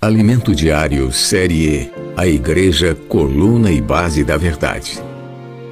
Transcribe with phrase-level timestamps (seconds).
[0.00, 4.92] Alimento Diário Série E A Igreja, Coluna e Base da Verdade.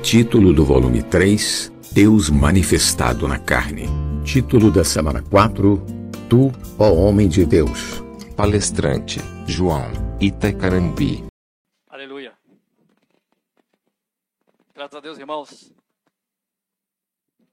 [0.03, 3.85] Título do volume 3 Deus Manifestado na Carne.
[4.25, 5.77] Título da semana 4
[6.29, 8.03] Tu, ó Homem de Deus.
[8.37, 11.25] Palestrante João Itacarambi.
[11.89, 12.37] Aleluia.
[14.75, 15.73] Graças a Deus, irmãos.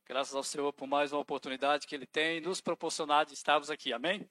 [0.07, 3.93] Graças ao Senhor por mais uma oportunidade que Ele tem nos proporcionado de estarmos aqui.
[3.93, 4.27] Amém?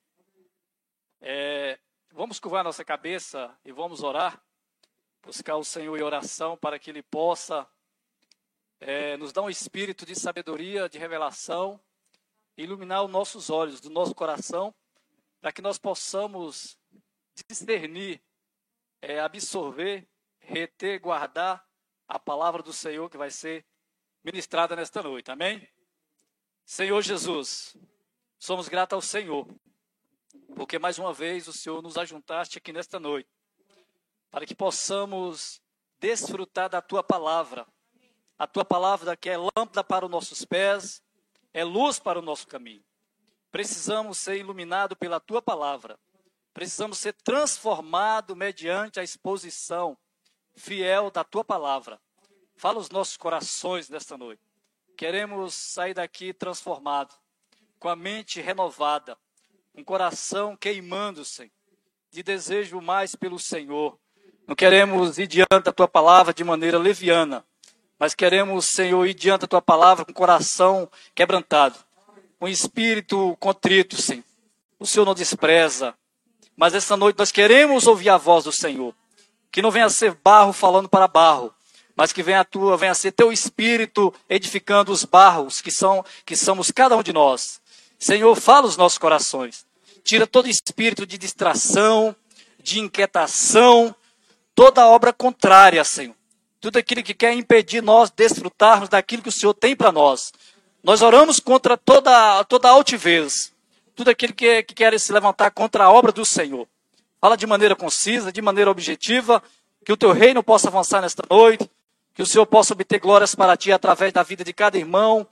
[1.20, 1.78] É,
[2.12, 4.40] vamos curvar nossa cabeça e vamos orar.
[5.22, 7.68] Buscar o Senhor em oração para que Ele possa
[8.80, 11.80] é, nos dar um espírito de sabedoria, de revelação,
[12.56, 14.74] iluminar os nossos olhos, do nosso coração,
[15.40, 16.78] para que nós possamos
[17.48, 18.20] discernir,
[19.00, 21.66] é, absorver, reter, guardar
[22.06, 23.64] a palavra do Senhor que vai ser
[24.22, 25.30] ministrada nesta noite.
[25.30, 25.66] Amém?
[26.64, 27.76] Senhor Jesus,
[28.38, 29.48] somos gratos ao Senhor,
[30.54, 33.28] porque mais uma vez o Senhor nos ajuntaste aqui nesta noite,
[34.30, 35.60] para que possamos
[36.00, 37.66] desfrutar da tua palavra.
[38.38, 41.02] A tua palavra que é lâmpada para os nossos pés,
[41.52, 42.84] é luz para o nosso caminho.
[43.50, 45.98] Precisamos ser iluminados pela tua palavra.
[46.52, 49.96] Precisamos ser transformados mediante a exposição
[50.54, 52.00] fiel da tua palavra.
[52.56, 54.42] Fala os nossos corações nesta noite.
[54.96, 57.14] Queremos sair daqui transformado,
[57.78, 59.18] com a mente renovada,
[59.74, 61.50] um coração queimando, se
[62.10, 63.98] de desejo mais pelo Senhor.
[64.46, 67.44] Não queremos ir diante da tua palavra de maneira leviana,
[67.98, 71.78] mas queremos, Senhor, ir diante da tua palavra com o coração quebrantado,
[72.38, 74.24] com espírito contrito, Senhor.
[74.78, 75.94] O Senhor não despreza,
[76.54, 78.94] mas essa noite nós queremos ouvir a voz do Senhor.
[79.50, 81.54] Que não venha a ser barro falando para barro,
[81.94, 86.04] mas que venha a tua, venha a ser teu espírito edificando os barros que são
[86.26, 87.61] que somos cada um de nós.
[88.02, 89.64] Senhor, fala os nossos corações.
[90.02, 92.16] Tira todo espírito de distração,
[92.60, 93.94] de inquietação,
[94.56, 96.16] toda obra contrária, Senhor.
[96.60, 100.32] Tudo aquilo que quer impedir nós desfrutarmos daquilo que o Senhor tem para nós.
[100.82, 103.52] Nós oramos contra toda, toda altivez,
[103.94, 106.66] tudo aquilo que, que quer se levantar contra a obra do Senhor.
[107.20, 109.40] Fala de maneira concisa, de maneira objetiva,
[109.84, 111.70] que o teu reino possa avançar nesta noite,
[112.16, 115.24] que o Senhor possa obter glórias para ti através da vida de cada irmão,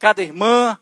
[0.00, 0.76] cada irmã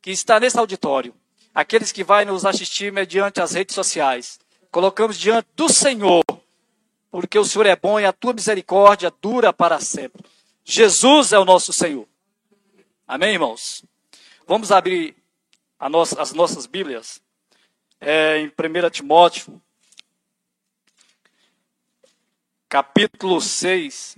[0.00, 1.14] que está nesse auditório.
[1.54, 4.38] Aqueles que vão nos assistir mediante as redes sociais.
[4.70, 6.22] Colocamos diante do Senhor,
[7.10, 10.24] porque o Senhor é bom e a tua misericórdia dura para sempre.
[10.64, 12.06] Jesus é o nosso Senhor.
[13.06, 13.84] Amém, irmãos?
[14.46, 15.16] Vamos abrir
[15.88, 17.20] nossa, as nossas Bíblias
[18.00, 19.60] é, em 1 Timóteo,
[22.68, 24.16] capítulo 6.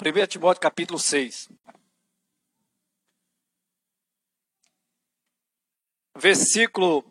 [0.00, 1.50] Primeiro Timóteo capítulo 6.
[6.16, 7.04] Versículo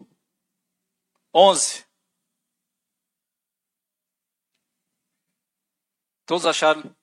[1.31, 1.85] 11.
[6.25, 6.95] Todos acharam?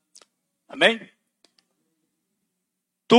[0.67, 1.09] Amém?
[3.07, 3.17] Tu,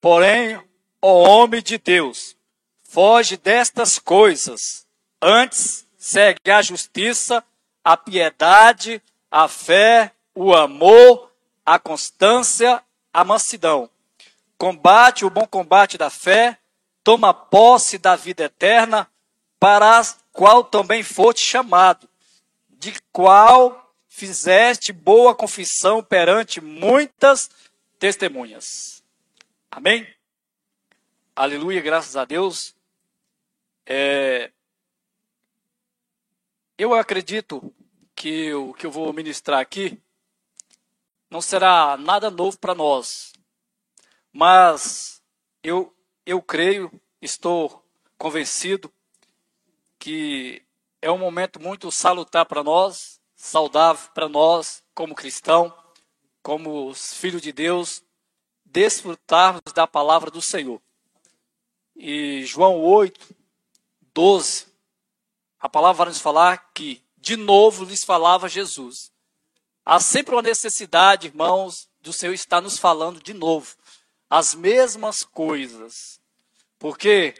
[0.00, 0.56] porém,
[1.02, 2.36] ó homem de Deus,
[2.84, 4.86] foge destas coisas.
[5.20, 7.44] Antes, segue a justiça,
[7.82, 11.33] a piedade, a fé, o amor,
[11.64, 12.82] a constância,
[13.12, 13.88] a mansidão.
[14.58, 16.58] Combate o bom combate da fé,
[17.02, 19.10] toma posse da vida eterna,
[19.58, 22.08] para a qual também foste chamado,
[22.68, 27.50] de qual fizeste boa confissão perante muitas
[27.98, 29.02] testemunhas.
[29.70, 30.06] Amém?
[31.34, 32.74] Aleluia, graças a Deus.
[33.86, 34.50] É,
[36.76, 37.74] eu acredito
[38.14, 40.00] que o que eu vou ministrar aqui
[41.34, 43.32] não será nada novo para nós,
[44.32, 45.20] mas
[45.64, 45.92] eu,
[46.24, 46.88] eu creio,
[47.20, 47.84] estou
[48.16, 48.88] convencido
[49.98, 50.62] que
[51.02, 55.76] é um momento muito salutar para nós, saudável para nós, como cristão,
[56.40, 58.04] como os filhos de Deus,
[58.64, 60.80] desfrutarmos da palavra do Senhor.
[61.96, 63.34] E João 8,
[64.14, 64.68] 12,
[65.58, 69.12] a palavra vai nos falar que, de novo, lhes falava Jesus.
[69.84, 73.76] Há sempre uma necessidade, irmãos, do Senhor estar nos falando de novo
[74.30, 76.18] as mesmas coisas.
[76.78, 77.34] Porque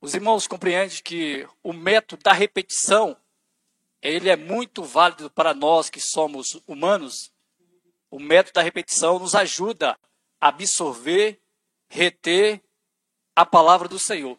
[0.00, 3.16] os irmãos compreendem que o método da repetição
[4.00, 7.32] ele é muito válido para nós que somos humanos.
[8.08, 9.98] O método da repetição nos ajuda
[10.40, 11.40] a absorver,
[11.88, 12.62] reter
[13.34, 14.38] a palavra do Senhor.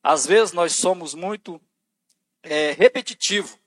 [0.00, 1.60] Às vezes nós somos muito
[2.44, 3.58] é, repetitivo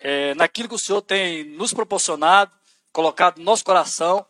[0.00, 2.52] é, naquilo que o Senhor tem nos proporcionado,
[2.92, 4.26] colocado no nosso coração,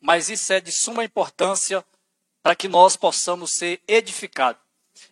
[0.00, 1.84] mas isso é de suma importância
[2.42, 4.60] para que nós possamos ser edificados.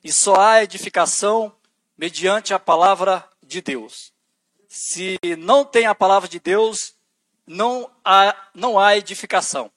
[0.03, 1.55] E só há edificação
[1.97, 4.13] mediante a palavra de Deus.
[4.69, 6.95] Se não tem a palavra de Deus,
[7.47, 9.71] não há, não há edificação.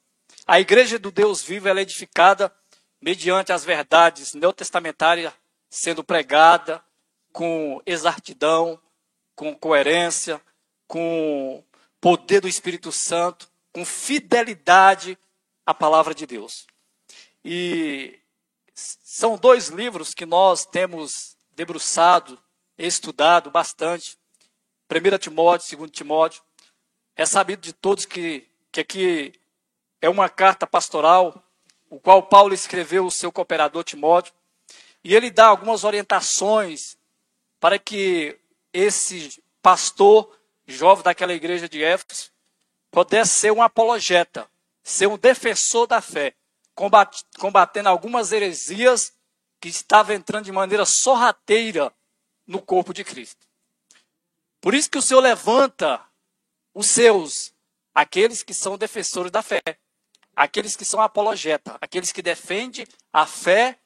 [0.45, 2.53] A igreja do Deus vivo é edificada
[3.01, 5.33] mediante as verdades neotestamentárias
[5.69, 6.83] sendo pregada
[7.31, 8.79] com exatidão,
[9.35, 10.41] com coerência,
[10.87, 11.63] com
[11.99, 15.17] poder do Espírito Santo, com fidelidade
[15.65, 16.67] à palavra de Deus.
[17.43, 18.19] E
[18.73, 22.39] são dois livros que nós temos debruçado,
[22.77, 24.17] estudado bastante.
[24.89, 26.41] 1 Timóteo, 2 Timóteo.
[27.15, 29.33] É sabido de todos que, que aqui
[30.01, 31.43] é uma carta pastoral,
[31.89, 34.33] o qual Paulo escreveu ao seu cooperador Timóteo,
[35.03, 36.97] e ele dá algumas orientações
[37.59, 38.39] para que
[38.73, 40.37] esse pastor
[40.67, 42.31] jovem daquela igreja de Éfeso
[42.91, 44.49] pudesse ser um apologeta,
[44.83, 46.35] ser um defensor da fé,
[47.39, 49.13] combatendo algumas heresias
[49.61, 51.93] que estavam entrando de maneira sorrateira
[52.45, 53.47] no corpo de Cristo.
[54.59, 56.03] Por isso que o Senhor levanta
[56.73, 57.53] os seus,
[57.93, 59.61] aqueles que são defensores da fé,
[60.35, 63.79] aqueles que são apologeta, aqueles que defendem a fé,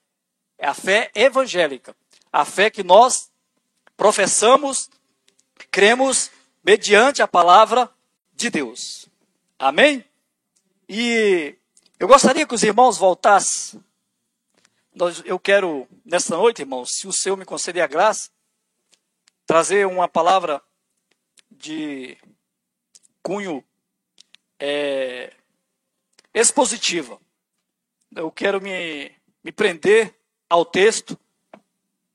[0.59, 1.95] a fé evangélica,
[2.31, 3.31] a fé que nós
[3.97, 4.89] professamos,
[5.71, 6.31] cremos
[6.63, 7.91] mediante a palavra
[8.31, 9.09] de Deus.
[9.57, 10.05] Amém?
[10.87, 11.57] E
[11.99, 13.83] eu gostaria que os irmãos voltassem.
[15.25, 18.29] Eu quero, nesta noite, irmãos, se o Senhor me conceder a graça,
[19.45, 20.61] trazer uma palavra
[21.49, 22.17] de
[23.21, 23.63] cunho
[24.59, 25.33] é,
[26.33, 27.19] expositiva.
[28.15, 29.11] Eu quero me,
[29.43, 30.15] me prender
[30.49, 31.17] ao texto,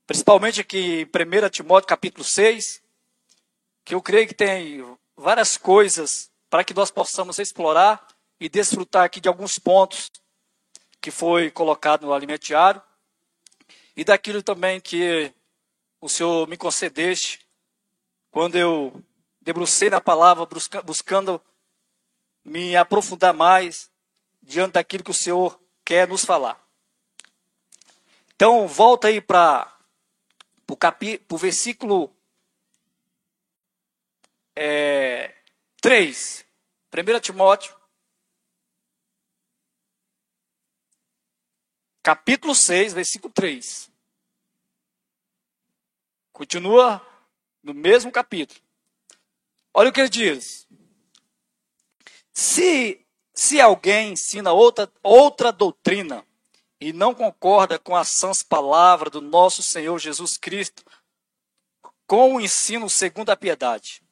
[0.06, 2.82] principalmente aqui em 1 Timóteo capítulo 6,
[3.84, 4.84] que eu creio que tem
[5.16, 8.06] várias coisas para que nós possamos explorar
[8.38, 10.10] e desfrutar aqui de alguns pontos
[11.00, 12.82] que foi colocado no alimento diário
[13.96, 15.32] e daquilo também que
[16.00, 17.46] o Senhor me concedeste
[18.30, 19.02] quando eu
[19.40, 20.46] debrucei na palavra
[20.84, 21.40] buscando
[22.44, 23.90] me aprofundar mais
[24.42, 26.60] diante daquilo que o Senhor quer nos falar.
[28.34, 29.71] Então, volta aí para
[31.30, 32.14] o versículo
[34.56, 35.34] é,
[35.80, 36.44] 3.
[36.94, 37.74] 1 Timóteo,
[42.02, 43.90] capítulo 6, versículo 3.
[46.32, 47.00] Continua
[47.62, 48.60] no mesmo capítulo.
[49.72, 50.68] Olha o que ele diz.
[52.32, 53.02] Se
[53.34, 56.26] se alguém ensina outra, outra doutrina
[56.82, 60.84] e não concorda com as sãs palavras do nosso Senhor Jesus Cristo,
[62.08, 64.02] com o ensino segundo a piedade.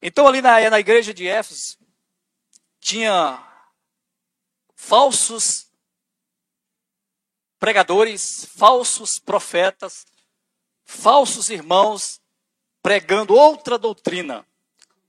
[0.00, 1.76] Então, ali na, na igreja de Éfeso,
[2.78, 3.44] tinha
[4.76, 5.66] falsos
[7.58, 10.06] pregadores, falsos profetas,
[10.84, 12.20] falsos irmãos
[12.80, 14.46] pregando outra doutrina,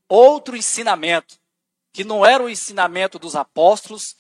[0.07, 1.39] outro ensinamento
[1.93, 4.15] que não era o ensinamento dos apóstolos,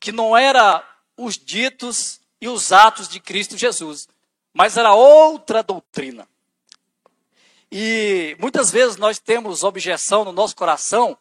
[0.00, 0.82] que não era
[1.16, 4.08] os ditos e os atos de Cristo Jesus,
[4.52, 6.26] mas era outra doutrina.
[7.70, 11.16] E muitas vezes nós temos objeção no nosso coração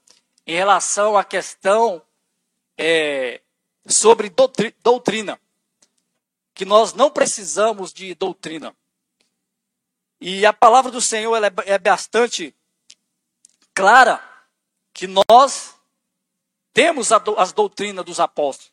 [0.48, 2.01] em relação à questão
[2.77, 3.42] é,
[3.86, 4.34] sobre
[4.82, 5.39] doutrina,
[6.56, 8.75] que nós não precisamos de doutrina.
[10.20, 12.56] E a palavra do Senhor é, é bastante
[13.74, 14.24] clara
[14.94, 15.79] que nós
[16.74, 18.72] temos as doutrinas dos apóstolos.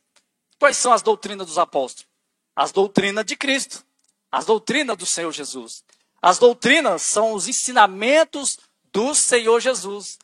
[0.59, 2.07] Quais são as doutrinas dos apóstolos?
[2.55, 3.85] As doutrinas de Cristo,
[4.31, 5.85] as doutrinas do Senhor Jesus.
[6.21, 8.59] As doutrinas são os ensinamentos
[8.93, 10.19] do Senhor Jesus.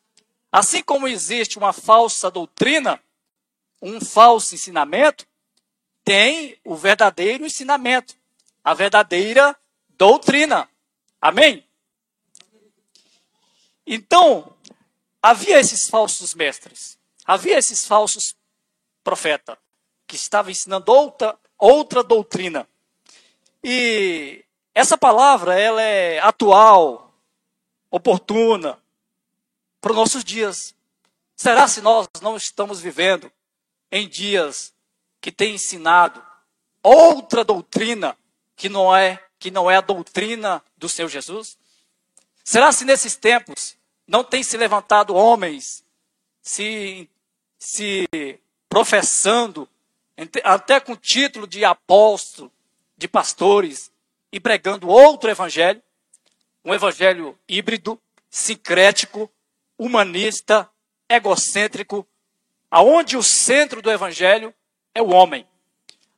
[0.51, 3.01] Assim como existe uma falsa doutrina,
[3.81, 5.27] um falso ensinamento,
[6.05, 8.15] tem o verdadeiro ensinamento,
[8.65, 9.57] a verdadeira
[9.91, 10.69] doutrina.
[11.21, 11.67] Amém?
[13.87, 14.55] Então,
[15.23, 16.99] havia esses falsos mestres.
[17.25, 18.35] Havia esses falsos
[19.03, 19.57] profetas
[20.07, 22.69] que estavam ensinando outra, outra doutrina.
[23.63, 27.15] E essa palavra ela é atual,
[27.91, 28.79] oportuna
[29.81, 30.75] para os nossos dias.
[31.37, 33.31] Será se nós não estamos vivendo
[33.91, 34.73] em dias
[35.21, 36.25] que tem ensinado
[36.83, 38.17] outra doutrina
[38.57, 41.59] que não é que não é a doutrina do Senhor Jesus?
[42.45, 43.77] Será se nesses tempos
[44.07, 45.85] não tem se levantado homens
[46.41, 47.09] se
[47.63, 48.09] se
[48.69, 49.69] professando,
[50.43, 52.51] até com título de apóstolo,
[52.97, 53.93] de pastores,
[54.33, 55.81] e pregando outro evangelho,
[56.65, 59.31] um evangelho híbrido, sincrético,
[59.79, 60.69] humanista,
[61.09, 62.05] egocêntrico,
[62.69, 64.53] aonde o centro do evangelho
[64.93, 65.47] é o homem.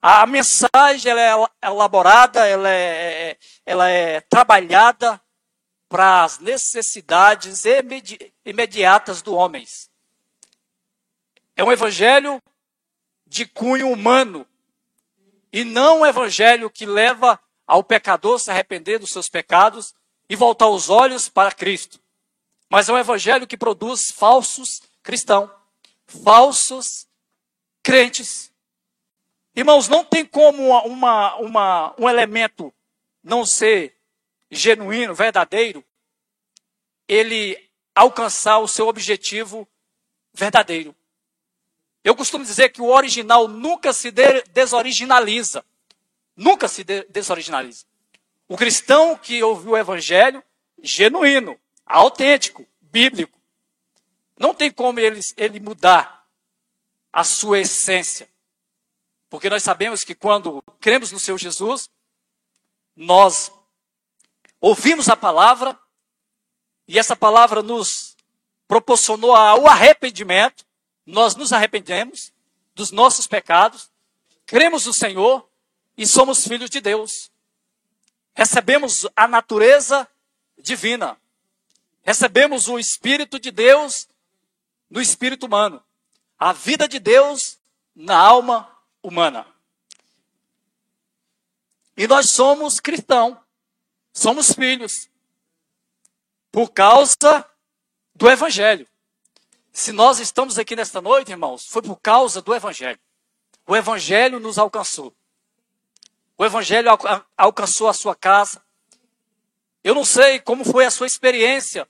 [0.00, 3.36] A mensagem ela é elaborada, ela é,
[3.66, 5.20] ela é trabalhada
[5.90, 7.64] para as necessidades
[8.46, 9.66] imediatas do homem.
[11.56, 12.42] É um evangelho
[13.26, 14.46] de cunho humano
[15.52, 19.94] e não um evangelho que leva ao pecador se arrepender dos seus pecados
[20.28, 22.00] e voltar os olhos para Cristo.
[22.68, 25.50] Mas é um evangelho que produz falsos cristãos,
[26.06, 27.06] falsos
[27.82, 28.52] crentes.
[29.54, 32.75] Irmãos, não tem como uma, uma, um elemento
[33.23, 33.96] não ser
[34.50, 35.84] genuíno, verdadeiro,
[37.06, 37.56] ele
[37.94, 39.68] alcançar o seu objetivo
[40.32, 40.94] verdadeiro.
[42.04, 44.12] Eu costumo dizer que o original nunca se
[44.52, 45.64] desoriginaliza.
[46.37, 47.87] Nunca se desoriginaliza.
[48.46, 50.42] O cristão que ouviu o evangelho,
[50.82, 53.40] genuíno, autêntico, bíblico,
[54.38, 56.26] não tem como ele, ele mudar
[57.11, 58.28] a sua essência.
[59.30, 61.88] Porque nós sabemos que quando cremos no Senhor Jesus,
[62.94, 63.50] nós
[64.61, 65.78] ouvimos a palavra
[66.87, 68.14] e essa palavra nos
[68.68, 70.66] proporcionou o arrependimento.
[71.06, 72.32] Nós nos arrependemos
[72.75, 73.90] dos nossos pecados,
[74.46, 75.49] cremos no Senhor
[75.96, 77.30] e somos filhos de Deus.
[78.34, 80.08] Recebemos a natureza
[80.58, 81.16] divina.
[82.02, 84.08] Recebemos o Espírito de Deus
[84.90, 85.82] no espírito humano.
[86.38, 87.58] A vida de Deus
[87.94, 89.46] na alma humana.
[91.96, 93.38] E nós somos cristãos.
[94.12, 95.08] Somos filhos.
[96.50, 97.49] Por causa
[98.14, 98.87] do Evangelho.
[99.76, 103.00] Se nós estamos aqui nesta noite, irmãos, foi por causa do Evangelho.
[103.66, 105.12] O Evangelho nos alcançou.
[106.38, 106.88] O Evangelho
[107.36, 108.62] alcançou a sua casa.
[109.82, 111.88] Eu não sei como foi a sua experiência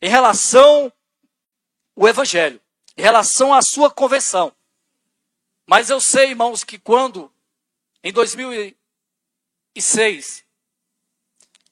[0.00, 0.90] em relação
[1.94, 2.58] ao Evangelho,
[2.96, 4.50] em relação à sua conversão.
[5.66, 7.30] Mas eu sei, irmãos, que quando,
[8.02, 10.42] em 2006,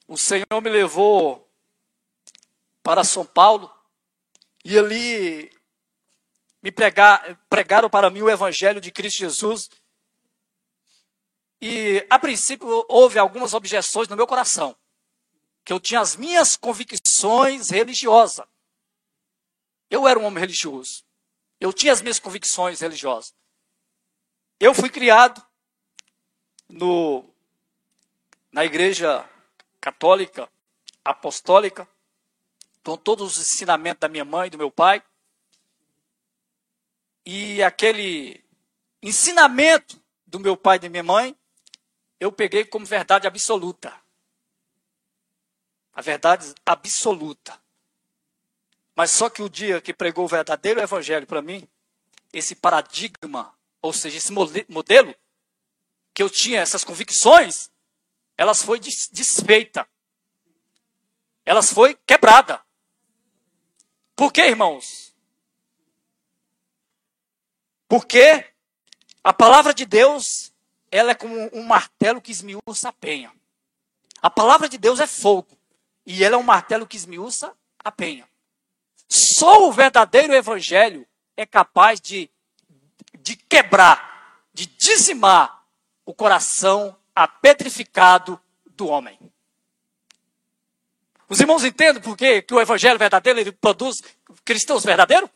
[0.07, 1.49] o Senhor me levou
[2.83, 3.75] para São Paulo,
[4.69, 5.49] e ali
[6.61, 9.69] me pregar, pregaram para mim o Evangelho de Cristo Jesus,
[11.61, 14.75] e, a princípio, houve algumas objeções no meu coração.
[15.63, 18.45] Que eu tinha as minhas convicções religiosas.
[19.89, 21.05] Eu era um homem religioso.
[21.61, 23.33] Eu tinha as minhas convicções religiosas.
[24.59, 25.41] Eu fui criado
[26.67, 27.23] no,
[28.51, 29.27] na igreja
[29.79, 30.49] católica,
[31.05, 31.87] apostólica,
[32.87, 35.03] com todos os ensinamentos da minha mãe do meu pai.
[37.25, 38.41] E aquele
[39.03, 41.37] ensinamento do meu pai e da minha mãe
[42.17, 43.93] eu peguei como verdade absoluta.
[45.93, 47.61] A verdade absoluta.
[48.95, 51.67] Mas só que o dia que pregou o verdadeiro evangelho para mim,
[52.31, 55.13] esse paradigma, ou seja, esse modelo
[56.13, 57.69] que eu tinha, essas convicções,
[58.37, 59.85] elas foi desfeita.
[61.45, 62.65] Elas foi quebrada.
[64.17, 65.15] Por quê, irmãos?
[67.87, 68.45] Porque
[69.23, 70.51] a palavra de Deus
[70.91, 73.31] ela é como um martelo que esmiuça a penha.
[74.19, 75.55] A palavra de Deus é fogo.
[76.03, 78.27] E ela é um martelo que esmiuça a penha.
[79.07, 82.27] Só o verdadeiro evangelho é capaz de,
[83.19, 85.63] de quebrar, de dizimar
[86.05, 89.19] o coração apetrificado do homem.
[91.29, 94.01] Os irmãos entendem por que, o evangelho verdadeiro ele produz
[94.45, 95.29] cristãos verdadeiros?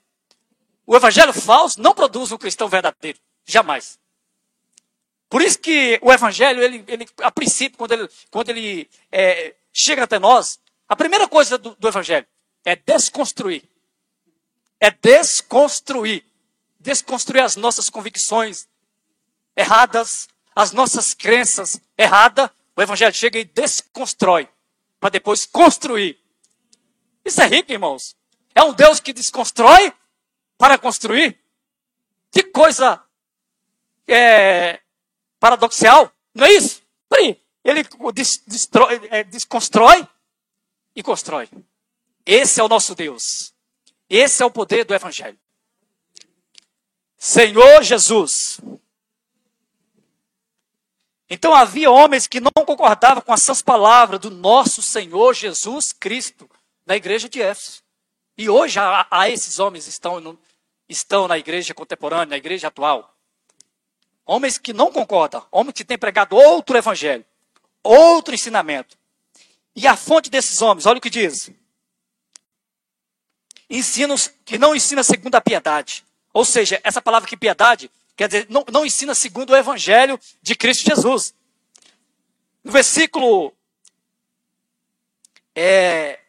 [0.85, 3.19] O evangelho falso não produz um cristão verdadeiro.
[3.45, 3.99] Jamais.
[5.31, 10.03] Por isso que o Evangelho, ele, ele a princípio, quando ele, quando ele é, chega
[10.03, 12.27] até nós, a primeira coisa do, do Evangelho
[12.65, 13.63] é desconstruir.
[14.77, 16.25] É desconstruir.
[16.77, 18.67] Desconstruir as nossas convicções
[19.55, 22.49] erradas, as nossas crenças erradas.
[22.75, 24.49] O Evangelho chega e desconstrói,
[25.01, 26.17] para depois construir.
[27.25, 28.15] Isso é rico, irmãos.
[28.55, 29.91] É um Deus que desconstrói
[30.57, 31.37] para construir.
[32.31, 33.03] Que coisa
[34.07, 34.79] é,
[35.39, 36.81] paradoxal, não é isso?
[37.63, 37.83] Ele
[38.47, 40.07] destrói, é, desconstrói
[40.95, 41.49] e constrói.
[42.25, 43.53] Esse é o nosso Deus.
[44.09, 45.39] Esse é o poder do Evangelho.
[47.17, 48.59] Senhor Jesus.
[51.33, 56.49] Então havia homens que não concordavam com essas palavras do nosso Senhor Jesus Cristo
[56.85, 57.81] na igreja de Éfeso.
[58.37, 60.37] E hoje há, esses homens estão, no,
[60.89, 63.15] estão na igreja contemporânea, na igreja atual.
[64.25, 67.25] Homens que não concordam, homens que têm pregado outro evangelho,
[67.81, 68.97] outro ensinamento.
[69.73, 71.49] E a fonte desses homens, olha o que diz.
[73.69, 76.03] Ensinos que não ensina segundo a piedade.
[76.33, 77.89] Ou seja, essa palavra que piedade,
[78.21, 81.33] quer dizer, não, não ensina segundo o evangelho de Cristo Jesus.
[82.63, 83.51] No versículo
[85.55, 86.19] é,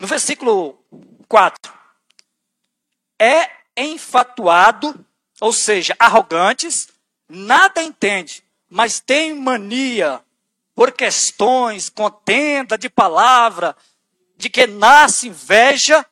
[0.00, 0.82] no versículo
[1.28, 1.72] 4,
[3.20, 5.06] é enfatuado,
[5.40, 6.88] ou seja, arrogantes,
[7.28, 10.20] nada entende, mas tem mania
[10.74, 13.76] por questões, contenda de palavra,
[14.36, 16.04] de que nasce inveja.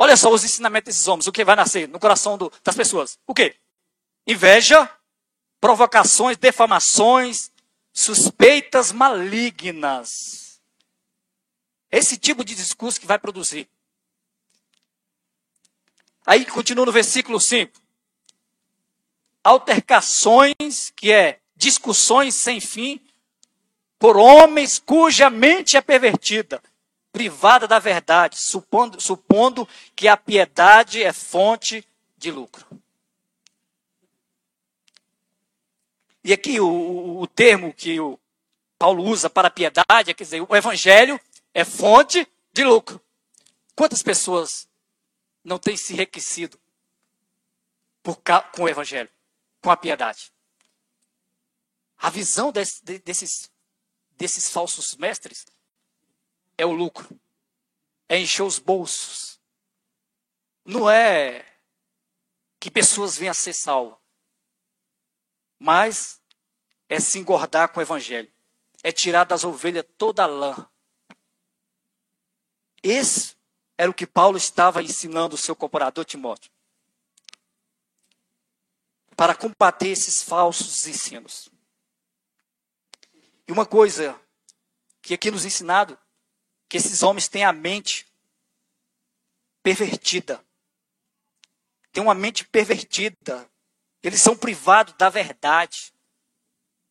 [0.00, 3.18] Olha só os ensinamentos desses homens, o que vai nascer no coração do, das pessoas.
[3.26, 3.56] O que?
[4.24, 4.88] Inveja,
[5.60, 7.50] provocações, defamações,
[7.92, 10.62] suspeitas malignas.
[11.90, 13.68] Esse tipo de discurso que vai produzir.
[16.24, 17.72] Aí continua no versículo 5.
[19.42, 23.00] Altercações, que é discussões sem fim,
[23.98, 26.62] por homens cuja mente é pervertida,
[27.18, 31.84] privada da verdade, supondo, supondo que a piedade é fonte
[32.16, 32.64] de lucro.
[36.22, 38.16] E aqui o, o termo que o
[38.78, 41.20] Paulo usa para piedade, é quer dizer, o evangelho
[41.52, 43.00] é fonte de lucro.
[43.74, 44.68] Quantas pessoas
[45.42, 46.56] não têm se enriquecido
[48.00, 48.16] por,
[48.54, 49.10] com o evangelho,
[49.60, 50.32] com a piedade?
[51.98, 53.50] A visão desse, desses,
[54.16, 55.44] desses falsos mestres
[56.58, 57.08] é o lucro,
[58.08, 59.40] é encher os bolsos.
[60.64, 61.46] Não é
[62.60, 63.98] que pessoas venham a ser salvas,
[65.58, 66.20] mas
[66.88, 68.30] é se engordar com o evangelho.
[68.82, 70.68] É tirar das ovelhas toda a lã.
[72.82, 73.36] Esse
[73.76, 76.50] era o que Paulo estava ensinando o seu cooperador Timóteo.
[79.16, 81.48] Para combater esses falsos ensinos.
[83.46, 84.18] E uma coisa
[85.02, 85.98] que aqui nos ensinado,
[86.68, 88.06] que esses homens têm a mente
[89.62, 90.42] pervertida.
[91.92, 93.48] Tem uma mente pervertida.
[94.02, 95.92] Eles são privados da verdade.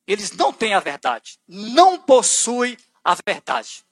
[0.06, 1.40] Eles não têm a verdade.
[1.48, 3.86] Não possuem a verdade.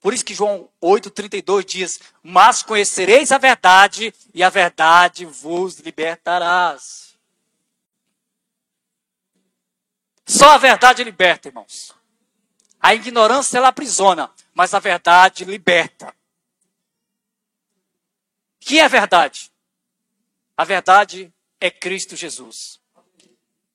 [0.00, 7.16] Por isso que João 8,32 diz: Mas conhecereis a verdade, e a verdade vos libertarás.
[10.26, 11.94] Só a verdade liberta, irmãos.
[12.80, 16.14] A ignorância ela aprisiona, mas a verdade liberta.
[18.60, 19.50] Que é a verdade?
[20.56, 22.80] A verdade é Cristo Jesus.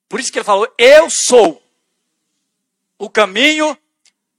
[0.07, 1.61] Por isso que ele falou: Eu sou
[2.97, 3.77] o caminho,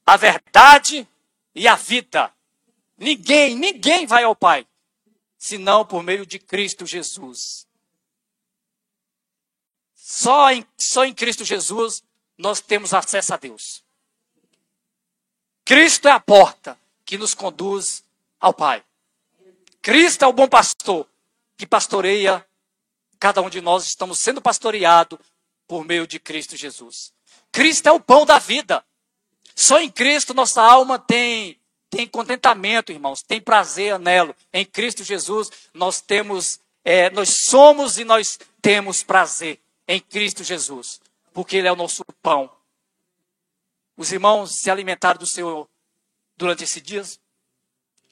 [0.07, 1.07] a verdade
[1.55, 2.33] e a vida.
[2.97, 4.67] Ninguém, ninguém vai ao Pai,
[5.37, 7.67] senão por meio de Cristo Jesus.
[9.95, 12.03] Só em, só em Cristo Jesus
[12.37, 13.85] nós temos acesso a Deus.
[15.69, 18.03] Cristo é a porta que nos conduz
[18.41, 18.83] ao Pai.
[19.83, 21.07] Cristo é o bom pastor
[21.59, 22.43] que pastoreia
[23.21, 25.21] cada um de nós estamos sendo pastoreado
[25.67, 27.13] por meio de Cristo Jesus.
[27.53, 28.83] Cristo é o pão da vida.
[29.55, 34.35] Só em Cristo nossa alma tem tem contentamento, irmãos, tem prazer anelo.
[34.51, 40.99] Em Cristo Jesus nós temos, é, nós somos e nós temos prazer em Cristo Jesus,
[41.35, 42.51] porque Ele é o nosso pão.
[43.99, 45.69] Os irmãos se alimentaram do Senhor
[46.37, 47.21] durante esses dias?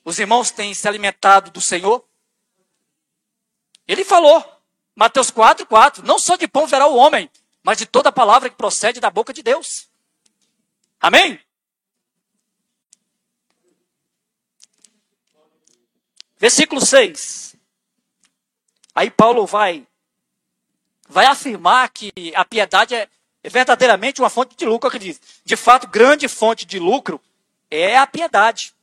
[0.05, 2.05] Os irmãos têm se alimentado do Senhor?
[3.87, 4.45] Ele falou,
[4.97, 7.31] Mateus 4, 4, não só de pão verá o homem,
[7.63, 9.89] mas de toda palavra que procede da boca de Deus.
[11.01, 11.41] Amém?
[16.37, 17.55] Versículo 6.
[18.93, 19.87] Aí Paulo vai
[21.09, 23.09] vai afirmar que a piedade é,
[23.47, 25.21] é verdadeiramente uma fonte de lucro, que diz.
[25.45, 27.21] De fato, grande fonte de lucro
[27.71, 28.75] é a piedade.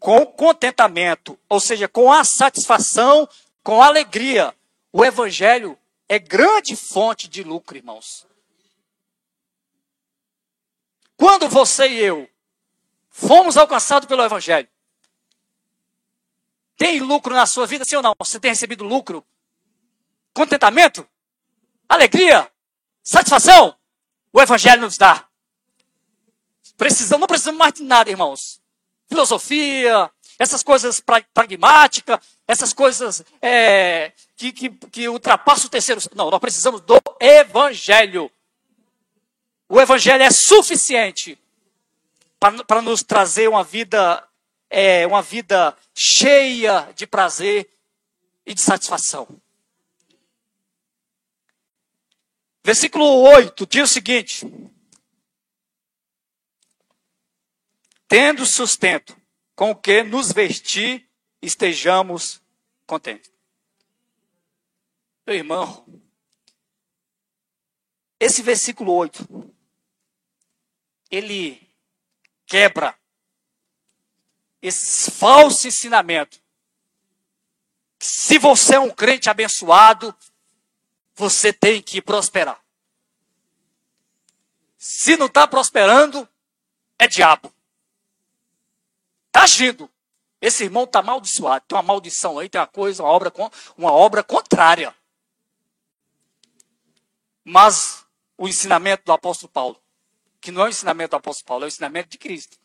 [0.00, 3.28] Com contentamento, ou seja, com a satisfação,
[3.62, 4.52] com alegria.
[4.92, 8.26] O evangelho é grande fonte de lucro, irmãos.
[11.16, 12.28] Quando você e eu
[13.08, 14.68] fomos alcançados pelo Evangelho,
[16.76, 18.16] tem lucro na sua vida, sim ou não?
[18.18, 19.24] Você tem recebido lucro?
[20.34, 21.06] Contentamento?
[21.88, 22.50] Alegria?
[23.04, 23.76] Satisfação?
[24.32, 25.26] O Evangelho nos dá.
[26.76, 28.60] Precisamos, não precisamos mais de nada, irmãos.
[29.08, 31.02] Filosofia, essas coisas
[31.34, 32.18] pragmáticas,
[32.48, 36.00] essas coisas é, que, que, que ultrapassam o terceiro.
[36.14, 38.30] Não, nós precisamos do Evangelho.
[39.68, 41.38] O Evangelho é suficiente
[42.66, 44.26] para nos trazer uma vida,
[44.68, 47.68] é, uma vida cheia de prazer
[48.44, 49.28] e de satisfação.
[52.64, 54.46] Versículo 8 diz o seguinte:
[58.06, 59.16] Tendo sustento
[59.56, 61.08] com o que nos vestir,
[61.40, 62.40] estejamos
[62.86, 63.32] contentes.
[65.26, 65.84] Meu irmão,
[68.20, 69.54] esse versículo 8,
[71.10, 71.60] ele
[72.46, 72.96] quebra
[74.60, 76.40] esse falso ensinamento.
[77.98, 80.16] Se você é um crente abençoado,
[81.22, 82.60] você tem que prosperar.
[84.76, 86.28] Se não está prosperando,
[86.98, 87.54] é diabo.
[89.28, 89.88] Está agindo.
[90.40, 91.64] Esse irmão está amaldiçoado.
[91.68, 93.32] Tem uma maldição aí, tem uma coisa, uma obra,
[93.78, 94.92] uma obra contrária.
[97.44, 98.04] Mas
[98.36, 99.80] o ensinamento do apóstolo Paulo,
[100.40, 102.58] que não é o ensinamento do apóstolo Paulo, é o ensinamento de Cristo.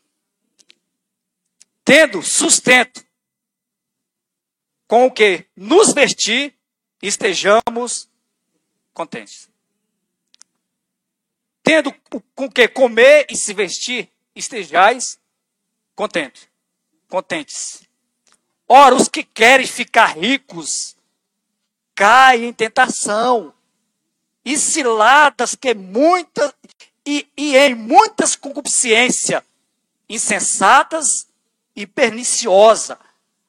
[1.84, 3.06] Tendo sustento
[4.88, 6.58] com o que nos vestir,
[7.00, 8.07] estejamos
[8.98, 9.48] contentes.
[11.62, 11.94] Tendo
[12.34, 15.20] com que comer e se vestir, estejais
[15.94, 16.48] contentes.
[17.08, 17.82] Contentes.
[18.66, 20.96] Ora, os que querem ficar ricos
[21.94, 23.54] caem em tentação
[24.44, 26.52] e ciladas que muitas
[27.06, 29.44] e, e em muitas concupiscências
[30.08, 31.28] insensatas
[31.76, 32.98] e perniciosa,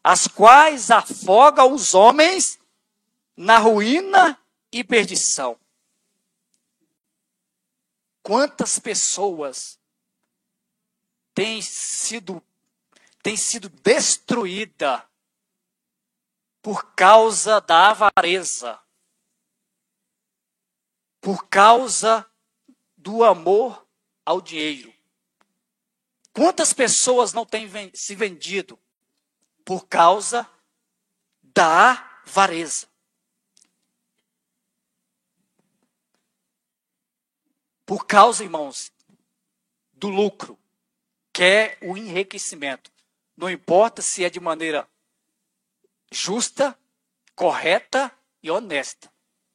[0.04, 2.60] as quais afoga os homens
[3.36, 4.39] na ruína
[4.72, 5.60] e perdição.
[8.22, 9.80] Quantas pessoas
[11.34, 12.44] têm sido
[13.22, 15.06] têm sido destruída
[16.62, 18.80] por causa da avareza,
[21.20, 22.26] por causa
[22.96, 23.86] do amor
[24.26, 24.94] ao dinheiro.
[26.34, 28.80] Quantas pessoas não têm se vendido
[29.66, 30.50] por causa
[31.42, 31.92] da
[32.26, 32.88] avareza?
[37.90, 38.94] Por causa, irmãos,
[39.94, 40.60] do lucro,
[41.34, 42.92] que é o enriquecimento.
[43.36, 44.88] Não importa se é de maneira
[46.12, 46.78] justa,
[47.34, 49.12] correta e honesta.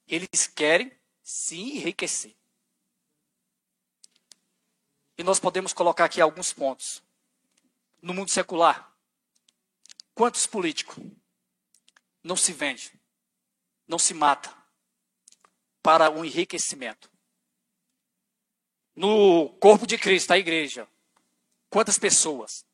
[0.09, 0.90] Eles querem
[1.23, 2.35] se enriquecer.
[5.16, 7.05] E nós podemos colocar aqui alguns pontos.
[8.03, 8.92] No mundo secular,
[10.12, 10.97] quantos políticos
[12.20, 12.92] não se vende,
[13.87, 14.53] não se mata
[15.81, 17.13] para o enriquecimento?
[18.95, 20.89] No corpo de Cristo, a igreja,
[21.69, 22.65] quantas pessoas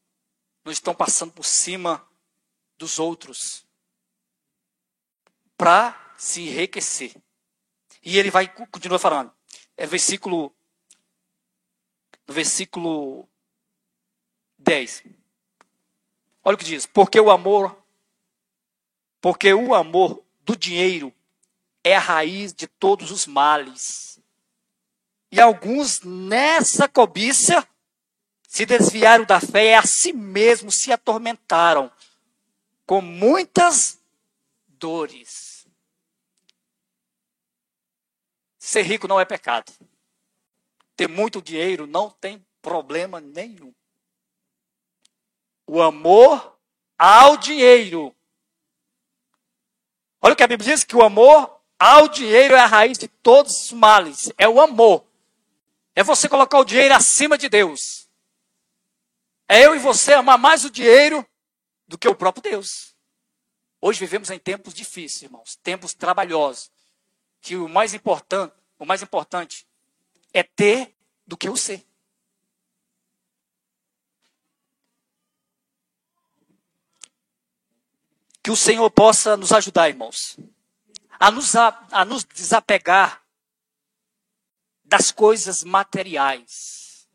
[0.65, 2.07] não estão passando por cima
[2.77, 3.65] dos outros
[5.57, 7.15] para se enriquecer?
[8.03, 9.33] E ele vai continua falando.
[9.77, 10.55] É versículo
[12.29, 13.29] versículo
[14.59, 15.05] 10.
[16.45, 17.81] Olha o que diz: "Porque o amor
[19.21, 21.13] porque o amor do dinheiro
[21.85, 24.10] é a raiz de todos os males.
[25.31, 27.67] E alguns nessa cobiça
[28.49, 31.91] se desviaram da fé e a si mesmos se atormentaram
[32.85, 34.01] com muitas
[34.67, 35.65] dores.
[38.59, 39.73] Ser rico não é pecado.
[40.97, 43.73] Ter muito dinheiro não tem problema nenhum.
[45.67, 46.59] O amor
[46.99, 48.15] ao dinheiro.
[50.21, 53.09] Olha o que a Bíblia diz: que o amor ao dinheiro é a raiz de
[53.09, 54.33] todos os males.
[54.37, 55.10] É o amor.
[56.01, 58.09] É você colocar o dinheiro acima de Deus.
[59.47, 61.29] É eu e você amar mais o dinheiro
[61.87, 62.97] do que o próprio Deus.
[63.83, 66.73] Hoje vivemos em tempos difíceis, irmãos, tempos trabalhosos,
[67.43, 69.69] que o mais importante o mais importante
[70.33, 71.87] é ter do que o ser.
[78.43, 80.39] Que o Senhor possa nos ajudar, irmãos,
[81.19, 83.20] a nos, a, a nos desapegar
[84.91, 87.09] das coisas materiais,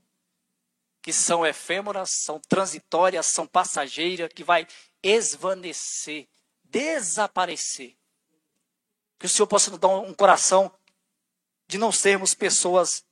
[1.01, 4.65] que são efêmeras, são transitórias, são passageiras, que vai
[5.03, 6.25] esvanecer,
[6.63, 7.97] desaparecer.
[9.19, 10.73] Que o Senhor possa nos dar um coração
[11.67, 13.03] de não sermos pessoas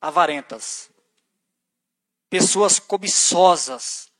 [0.00, 0.90] avarentas,
[2.28, 4.10] pessoas cobiçosas.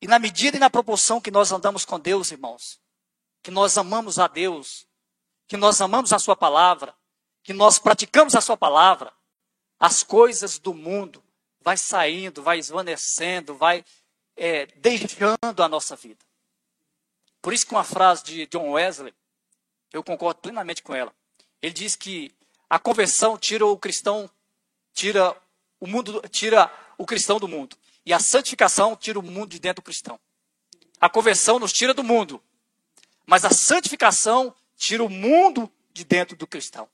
[0.00, 2.80] E na medida e na proporção que nós andamos com Deus, irmãos,
[3.42, 4.86] que nós amamos a Deus,
[5.48, 6.96] que nós amamos a Sua palavra,
[7.48, 9.10] que nós praticamos a Sua palavra,
[9.80, 11.24] as coisas do mundo
[11.62, 13.82] vai saindo, vai esvanecendo, vai
[14.36, 16.18] é, deixando a nossa vida.
[17.40, 19.14] Por isso que uma frase de John Wesley,
[19.94, 21.10] eu concordo plenamente com ela.
[21.62, 22.30] Ele diz que
[22.68, 24.30] a conversão tira o cristão,
[24.92, 25.34] tira
[25.80, 27.78] o mundo, tira o cristão do mundo.
[28.04, 30.20] E a santificação tira o mundo de dentro do cristão.
[31.00, 32.42] A conversão nos tira do mundo.
[33.24, 36.86] Mas a santificação tira o mundo de dentro do cristão.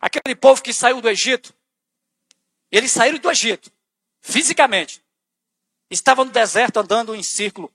[0.00, 1.52] Aquele povo que saiu do Egito,
[2.70, 3.70] eles saíram do Egito,
[4.20, 5.02] fisicamente.
[5.90, 7.72] Estavam no deserto andando em círculo.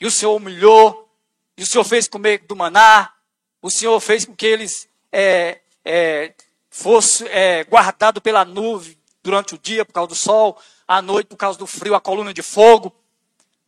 [0.00, 1.08] E o Senhor humilhou,
[1.56, 3.12] e o Senhor fez comer do maná,
[3.60, 6.34] o Senhor fez com que eles é, é,
[6.70, 11.36] fossem é, guardados pela nuvem durante o dia por causa do sol, à noite por
[11.36, 12.94] causa do frio, a coluna de fogo.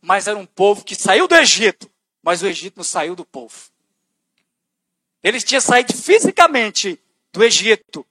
[0.01, 1.89] Mas era um povo que saiu do Egito,
[2.21, 3.55] mas o Egito não saiu do povo.
[5.21, 6.99] Eles tinham saído fisicamente
[7.33, 8.05] do Egito,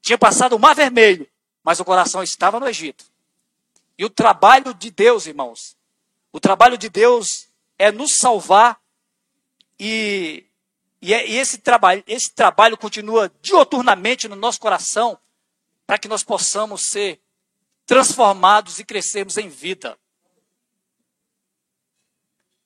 [0.00, 1.28] tinham passado o Mar Vermelho,
[1.62, 3.04] mas o coração estava no Egito.
[3.96, 5.76] E o trabalho de Deus, irmãos,
[6.32, 7.46] o trabalho de Deus
[7.78, 8.80] é nos salvar
[9.78, 10.46] e,
[11.00, 15.18] e, é, e esse, trabalho, esse trabalho continua dioturnamente no nosso coração
[15.86, 17.20] para que nós possamos ser
[17.86, 19.98] transformados e crescermos em vida.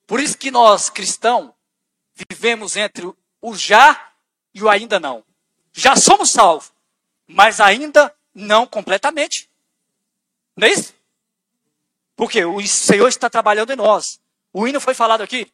[0.06, 1.52] Por isso que nós, cristãos,
[2.14, 4.12] vivemos entre o já
[4.54, 5.27] e o ainda não.
[5.78, 6.72] Já somos salvos,
[7.24, 9.48] mas ainda não completamente.
[10.56, 10.92] Não é isso?
[12.16, 14.20] Porque o Senhor está trabalhando em nós.
[14.52, 15.48] O hino foi falado aqui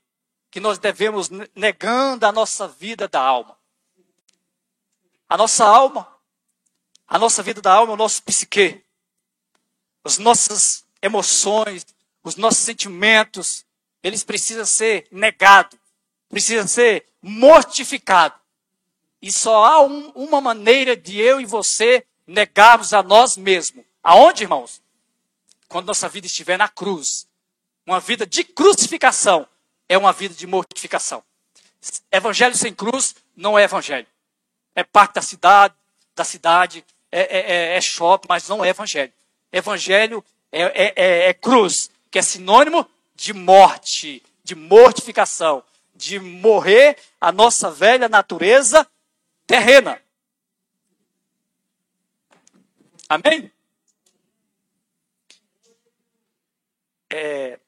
[0.50, 3.54] que nós devemos negando a nossa vida da alma.
[5.28, 6.10] A nossa alma,
[7.06, 8.82] a nossa vida da alma, o nosso psique,
[10.02, 11.84] as nossas emoções,
[12.22, 13.66] os nossos sentimentos,
[14.02, 15.78] eles precisam ser negados,
[16.30, 18.43] precisam ser mortificados.
[19.24, 23.82] E só há um, uma maneira de eu e você negarmos a nós mesmos.
[24.02, 24.82] Aonde, irmãos?
[25.66, 27.26] Quando nossa vida estiver na cruz.
[27.86, 29.48] Uma vida de crucificação
[29.88, 31.24] é uma vida de mortificação.
[32.12, 34.06] Evangelho sem cruz não é evangelho.
[34.74, 35.74] É parte da cidade,
[36.14, 39.12] da cidade, é, é, é, é shopping, mas não é evangelho.
[39.50, 45.64] Evangelho é, é, é, é cruz, que é sinônimo de morte, de mortificação,
[45.96, 48.86] de morrer a nossa velha natureza
[49.46, 50.00] terrena.
[53.08, 53.52] Amém?
[57.10, 57.60] É,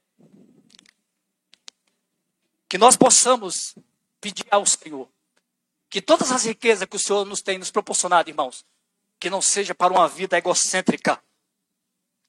[2.68, 3.74] que nós possamos
[4.20, 5.08] pedir ao Senhor
[5.88, 8.64] que todas as riquezas que o Senhor nos tem nos proporcionado, irmãos,
[9.18, 11.22] que não seja para uma vida egocêntrica,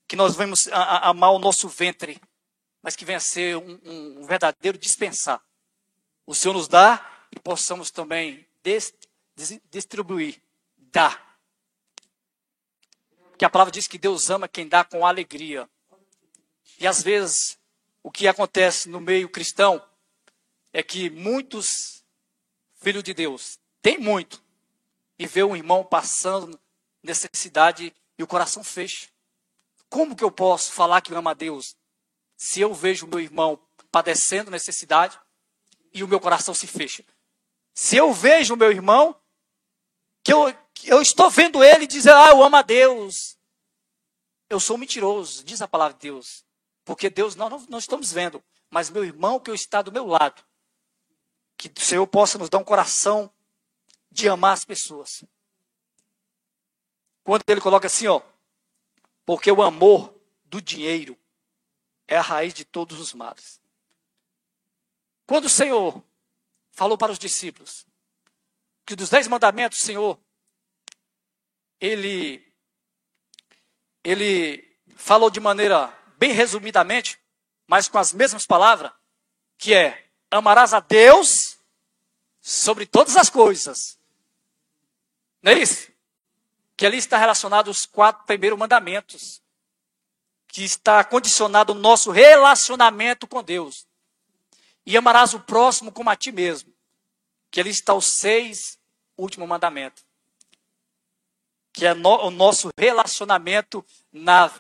[0.08, 2.22] que nós vamos amar o nosso ventre,
[2.82, 5.42] mas que venha a ser um, um, verdadeiro dispensar.
[6.26, 8.48] O Senhor nos dá e possamos também
[9.70, 10.42] distribuir,
[10.78, 11.40] dar.
[13.38, 15.70] Que a palavra diz que Deus ama quem dá com alegria.
[16.80, 17.58] E às vezes,
[18.02, 19.84] o que acontece no meio cristão
[20.74, 22.04] é que muitos
[22.76, 24.44] filhos de Deus têm muito
[25.18, 26.60] e vê um irmão passando
[27.02, 29.10] necessidade e o coração fecha.
[29.90, 31.76] Como que eu posso falar que ama a Deus
[32.36, 33.60] se eu vejo o meu irmão
[33.92, 35.20] padecendo necessidade
[35.94, 37.04] e o meu coração se fecha?
[37.74, 39.16] Se eu vejo o meu irmão,
[40.28, 43.38] que eu, eu estou vendo ele dizer, ah, eu amo a Deus.
[44.50, 46.44] Eu sou mentiroso, diz a palavra de Deus.
[46.84, 48.44] Porque Deus, não, não, não estamos vendo.
[48.70, 50.44] Mas meu irmão que está do meu lado.
[51.56, 53.32] Que o Senhor possa nos dar um coração
[54.12, 55.24] de amar as pessoas.
[57.24, 58.22] Quando ele coloca assim, ó,
[59.26, 60.14] porque o amor
[60.44, 61.18] do dinheiro
[62.06, 63.62] é a raiz de todos os males.
[65.26, 66.04] Quando o Senhor
[66.74, 67.87] falou para os discípulos
[68.88, 70.20] que dos dez mandamentos, Senhor,
[71.80, 72.44] ele,
[74.04, 77.20] ele falou de maneira bem resumidamente,
[77.68, 78.92] mas com as mesmas palavras,
[79.60, 81.60] que é amarás a Deus
[82.42, 84.00] sobre todas as coisas.
[85.44, 85.96] Não é isso?
[86.78, 89.42] que ali está relacionado aos quatro primeiros mandamentos,
[90.48, 93.88] que está condicionado o nosso relacionamento com Deus.
[94.86, 96.72] E amarás o próximo como a ti mesmo,
[97.50, 98.77] que ali está os seis
[99.18, 100.06] últimos mandamentos,
[101.74, 104.52] que é no, o nosso relacionamento na,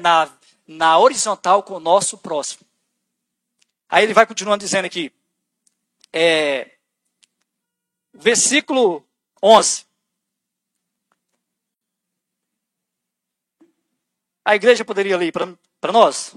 [0.00, 2.66] na, na horizontal com o nosso próximo.
[3.88, 5.12] Aí ele vai continuando dizendo aqui,
[6.12, 6.72] é,
[8.12, 9.06] versículo
[9.42, 9.86] 11.
[14.44, 16.34] A igreja poderia ler para nós?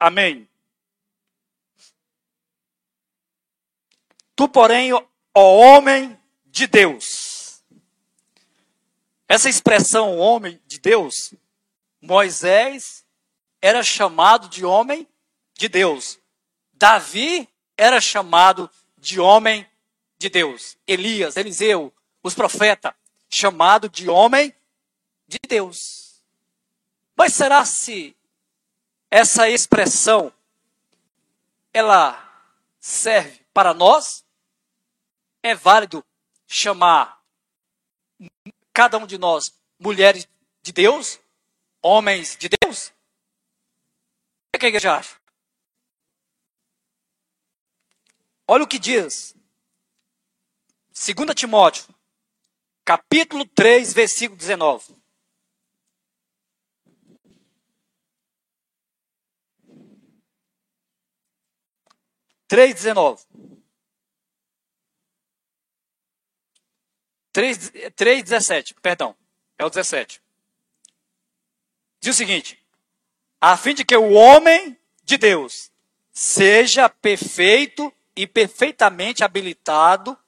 [0.00, 0.48] Amém.
[4.34, 7.62] Tu, porém, ó homem de Deus,
[9.28, 11.34] essa expressão homem de Deus,
[12.00, 13.04] Moisés
[13.60, 15.06] era chamado de homem
[15.52, 16.18] de Deus.
[16.72, 19.68] Davi era chamado de homem
[20.18, 20.78] de Deus.
[20.86, 22.94] Elias, Eliseu, os profetas,
[23.28, 24.54] chamado de homem
[25.28, 26.22] de Deus.
[27.14, 28.16] Mas será se
[29.10, 30.32] essa expressão
[31.72, 32.16] ela
[32.78, 34.24] serve para nós?
[35.42, 36.04] É válido
[36.46, 37.20] chamar
[38.72, 40.28] cada um de nós mulheres
[40.62, 41.18] de Deus,
[41.82, 42.92] homens de Deus?
[44.54, 45.18] O que a igreja acha?
[48.46, 49.34] Olha o que diz
[50.92, 51.86] 2 Timóteo,
[52.84, 54.99] capítulo 3, versículo 19.
[62.50, 63.24] Três dezenove.
[67.32, 69.14] Três, três dezessete, perdão,
[69.56, 70.20] é o dezessete.
[72.00, 72.60] Diz o seguinte:
[73.40, 75.70] a fim de que o homem de Deus
[76.10, 80.18] seja perfeito e perfeitamente habilitado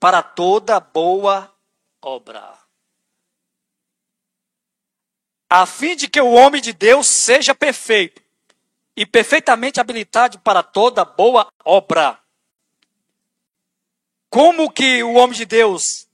[0.00, 1.54] para toda boa
[2.00, 2.58] obra.
[5.50, 8.25] A fim de que o homem de Deus seja perfeito
[8.96, 12.18] e perfeitamente habilitado para toda boa obra.
[14.30, 16.08] Como que o homem de Deus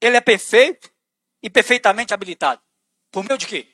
[0.00, 0.90] ele é perfeito
[1.42, 2.60] e perfeitamente habilitado?
[3.10, 3.68] Por meio de quê?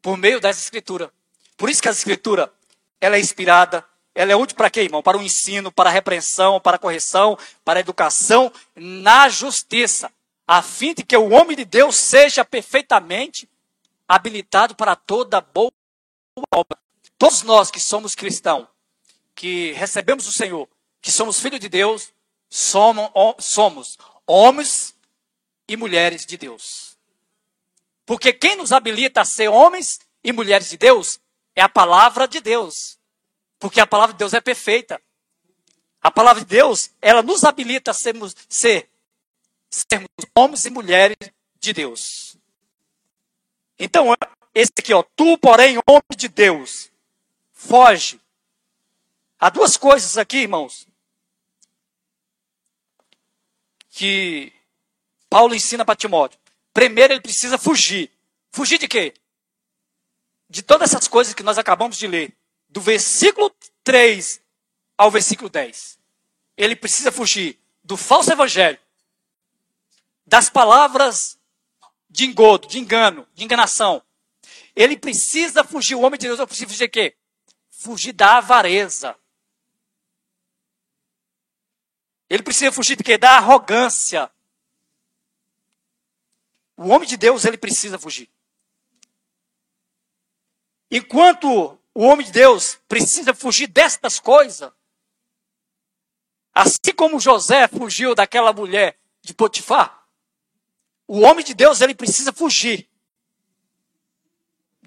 [0.00, 1.10] Por meio das escrituras.
[1.56, 2.52] Por isso que a escritura
[3.00, 5.02] ela é inspirada, ela é útil para quê, irmão?
[5.02, 10.12] Para o ensino, para a repreensão, para a correção, para a educação na justiça,
[10.46, 13.48] a fim de que o homem de Deus seja perfeitamente
[14.08, 15.72] habilitado para toda boa
[16.52, 16.78] obra.
[17.18, 18.66] Todos nós que somos cristãos,
[19.34, 20.68] que recebemos o Senhor,
[21.00, 22.12] que somos filhos de Deus,
[22.48, 24.94] somos, somos homens
[25.68, 26.96] e mulheres de Deus.
[28.04, 31.18] Porque quem nos habilita a ser homens e mulheres de Deus
[31.54, 32.98] é a palavra de Deus.
[33.58, 35.00] Porque a palavra de Deus é perfeita.
[36.00, 38.88] A palavra de Deus, ela nos habilita a sermos, ser,
[39.68, 41.16] sermos homens e mulheres
[41.58, 42.36] de Deus.
[43.78, 44.14] Então,
[44.58, 46.90] esse aqui, ó, tu, porém, homem de Deus,
[47.52, 48.18] foge.
[49.38, 50.88] Há duas coisas aqui, irmãos,
[53.90, 54.50] que
[55.28, 56.40] Paulo ensina para Timóteo.
[56.72, 58.10] Primeiro, ele precisa fugir.
[58.50, 59.12] Fugir de quê?
[60.48, 62.34] De todas essas coisas que nós acabamos de ler
[62.66, 64.40] do versículo 3
[64.96, 65.98] ao versículo 10.
[66.56, 68.78] Ele precisa fugir do falso evangelho,
[70.26, 71.38] das palavras
[72.08, 74.02] de engodo, de engano, de enganação.
[74.76, 77.16] Ele precisa fugir, o homem de Deus precisa fugir de quê?
[77.70, 79.18] Fugir da avareza.
[82.28, 83.16] Ele precisa fugir de quê?
[83.16, 84.30] Da arrogância.
[86.76, 88.28] O homem de Deus, ele precisa fugir.
[90.90, 94.70] Enquanto o homem de Deus precisa fugir destas coisas.
[96.52, 100.06] Assim como José fugiu daquela mulher de Potifar,
[101.08, 102.88] o homem de Deus ele precisa fugir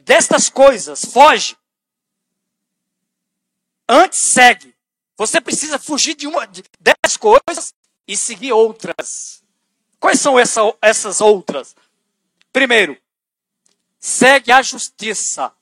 [0.10, 1.56] destas coisas, foge.
[3.88, 4.76] Antes segue.
[5.16, 6.48] Você precisa fugir de uma
[6.80, 7.76] dessas coisas
[8.08, 9.44] e seguir outras.
[10.00, 11.76] Quais são essa, essas outras?
[12.52, 13.00] Primeiro,
[14.00, 15.54] segue a justiça.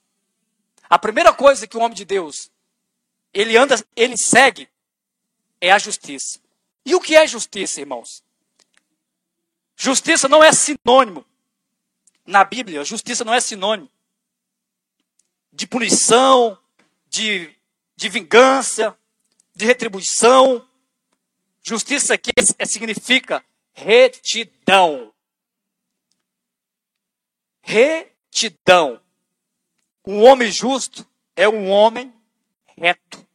[0.89, 2.49] A primeira coisa que o homem de Deus
[3.33, 4.69] ele anda, ele segue
[5.59, 6.39] é a justiça.
[6.85, 8.23] E o que é justiça, irmãos?
[9.75, 11.25] Justiça não é sinônimo
[12.25, 13.91] na Bíblia, justiça não é sinônimo
[15.57, 16.55] de punição,
[17.09, 17.51] de,
[17.95, 18.95] de vingança,
[19.55, 20.69] de retribuição.
[21.63, 23.43] Justiça aqui é, significa
[23.73, 25.11] retidão.
[27.59, 29.01] Retidão.
[30.05, 31.03] Um homem justo
[31.35, 32.13] é um homem
[32.77, 33.27] reto.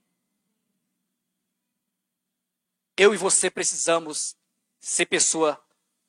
[2.96, 4.36] Eu e você precisamos
[4.78, 5.60] ser pessoa,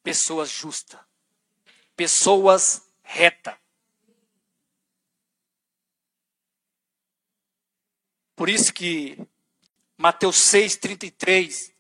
[0.04, 1.00] pessoas justas,
[1.96, 3.63] pessoas reta.
[8.36, 9.18] Por isso que
[9.98, 11.72] Mateus 6:33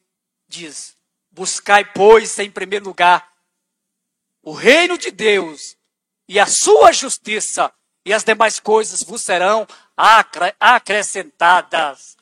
[0.47, 0.95] diz:
[1.31, 3.33] Buscai, pois, em primeiro lugar
[4.43, 5.77] o reino de Deus
[6.27, 7.71] e a sua justiça,
[8.05, 9.65] e as demais coisas vos serão
[10.59, 12.17] acrescentadas.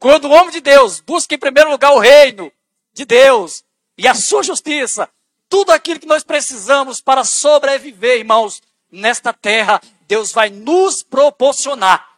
[0.00, 2.52] Quando o homem de Deus busca em primeiro lugar o reino
[2.92, 3.64] de Deus
[3.96, 5.08] e a sua justiça,
[5.48, 8.60] tudo aquilo que nós precisamos para sobreviver, irmãos,
[8.90, 12.15] nesta terra, Deus vai nos proporcionar.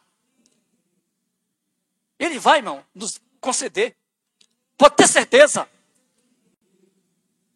[2.18, 3.96] Ele vai, irmão, nos conceder.
[4.76, 5.68] Pode ter certeza.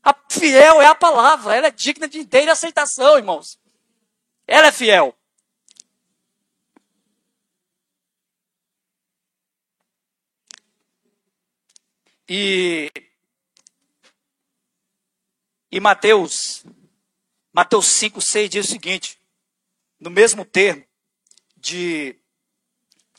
[0.02, 3.58] A fiel é a palavra, ela é digna de inteira aceitação, irmãos.
[4.46, 5.16] Ela é fiel.
[12.28, 12.90] E,
[15.70, 16.64] e Mateus,
[17.52, 19.18] Mateus 5, 6 diz o seguinte,
[20.00, 20.84] no mesmo termo
[21.56, 22.16] de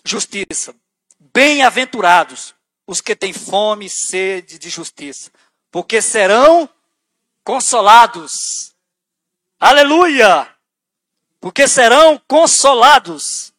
[0.04, 0.76] justiça.
[1.34, 2.54] Bem-aventurados
[2.86, 5.32] os que têm fome e sede de justiça,
[5.72, 6.70] porque serão
[7.44, 8.76] consolados.
[9.60, 10.48] Aleluia!
[11.40, 13.52] Porque serão consolados.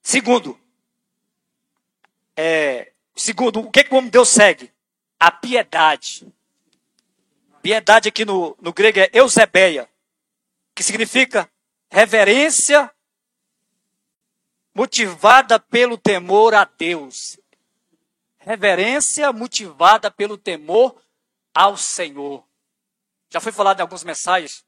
[0.00, 0.58] Segundo,
[2.36, 4.72] é, segundo, o que, que o homem de Deus segue?
[5.18, 6.26] A piedade.
[7.60, 9.89] Piedade aqui no, no grego é eusebeia,
[10.80, 11.46] que significa
[11.90, 12.90] reverência
[14.74, 17.38] motivada pelo temor a Deus.
[18.38, 20.98] Reverência motivada pelo temor
[21.52, 22.42] ao Senhor.
[23.28, 24.64] Já foi falado em algumas mensagens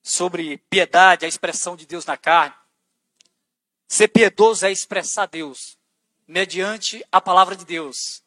[0.00, 2.54] sobre piedade, a expressão de Deus na carne.
[3.88, 5.76] Ser piedoso é expressar Deus
[6.28, 8.22] mediante a palavra de Deus,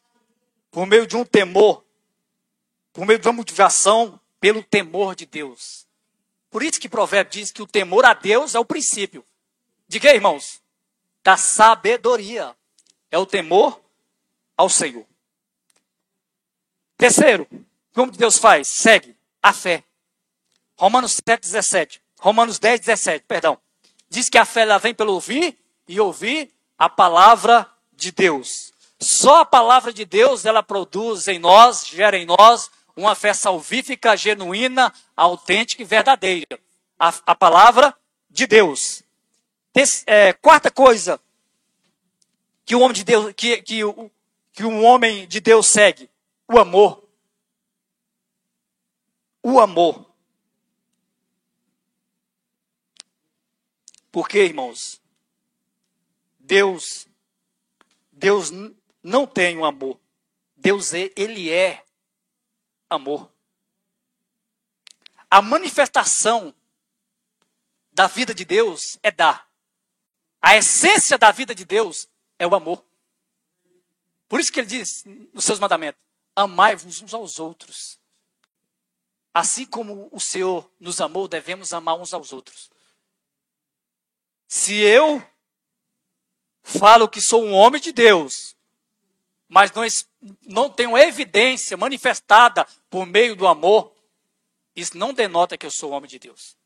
[0.70, 1.82] por meio de um temor,
[2.92, 5.88] por meio de uma motivação pelo temor de Deus.
[6.50, 9.24] Por isso que o provérbio diz que o temor a Deus é o princípio.
[9.86, 10.60] De que, irmãos?
[11.22, 12.54] Da sabedoria.
[13.10, 13.80] É o temor
[14.56, 15.06] ao Senhor.
[16.96, 17.46] Terceiro,
[17.94, 18.68] como Deus faz?
[18.68, 19.84] Segue a fé.
[20.76, 22.02] Romanos 7, 17.
[22.18, 23.58] Romanos 10, 17, perdão.
[24.08, 25.56] Diz que a fé ela vem pelo ouvir
[25.88, 28.72] e ouvir a palavra de Deus.
[29.00, 32.70] Só a palavra de Deus ela produz em nós, gera em nós
[33.00, 36.60] uma fé salvífica, genuína, autêntica e verdadeira.
[36.98, 37.96] A, a palavra
[38.28, 39.02] de Deus.
[39.72, 41.20] Des, é, quarta coisa
[42.64, 43.80] que o homem de Deus, que, que,
[44.52, 46.10] que um homem de Deus segue,
[46.46, 47.08] o amor.
[49.42, 50.06] O amor.
[54.12, 55.00] Porque, irmãos,
[56.38, 57.06] Deus,
[58.12, 58.52] Deus
[59.02, 59.98] não tem um amor.
[60.56, 61.82] Deus, é, ele é
[62.90, 63.32] amor.
[65.30, 66.52] A manifestação
[67.92, 69.48] da vida de Deus é dar.
[70.42, 72.84] A essência da vida de Deus é o amor.
[74.28, 76.00] Por isso que ele diz nos seus mandamentos:
[76.34, 77.98] amai-vos uns aos outros.
[79.32, 82.70] Assim como o Senhor nos amou, devemos amar uns aos outros.
[84.48, 85.24] Se eu
[86.62, 88.56] falo que sou um homem de Deus,
[89.50, 89.82] mas não,
[90.46, 93.92] não tenho evidência manifestada por meio do amor,
[94.76, 96.56] isso não denota que eu sou homem de Deus.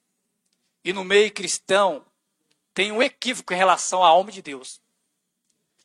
[0.84, 2.04] E no meio cristão,
[2.74, 4.82] tem um equívoco em relação ao homem de Deus.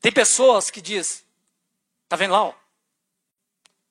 [0.02, 1.22] Tem pessoas que dizem,
[2.10, 2.54] tá vendo lá, ó,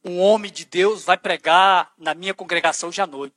[0.05, 3.35] um homem de Deus vai pregar na minha congregação hoje à noite.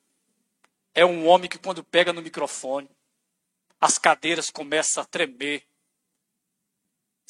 [0.94, 2.90] É um homem que quando pega no microfone,
[3.80, 5.64] as cadeiras começam a tremer.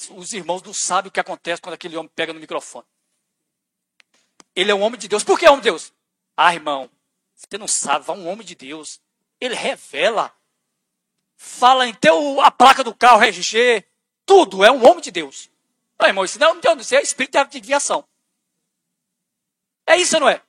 [0.09, 2.85] Os irmãos não sabem o que acontece quando aquele homem pega no microfone.
[4.55, 5.23] Ele é um homem de Deus.
[5.23, 5.93] Por que é homem de Deus?
[6.35, 6.89] Ah, irmão,
[7.35, 8.99] você não sabe, vai um homem de Deus.
[9.39, 10.33] Ele revela.
[11.35, 13.83] Fala em teu, a placa do carro, RG,
[14.25, 14.63] tudo.
[14.63, 15.49] É um homem de Deus.
[15.97, 18.03] Ah, irmão, isso não, não isso é espírito de adivinhação.
[19.85, 20.41] É isso, não é?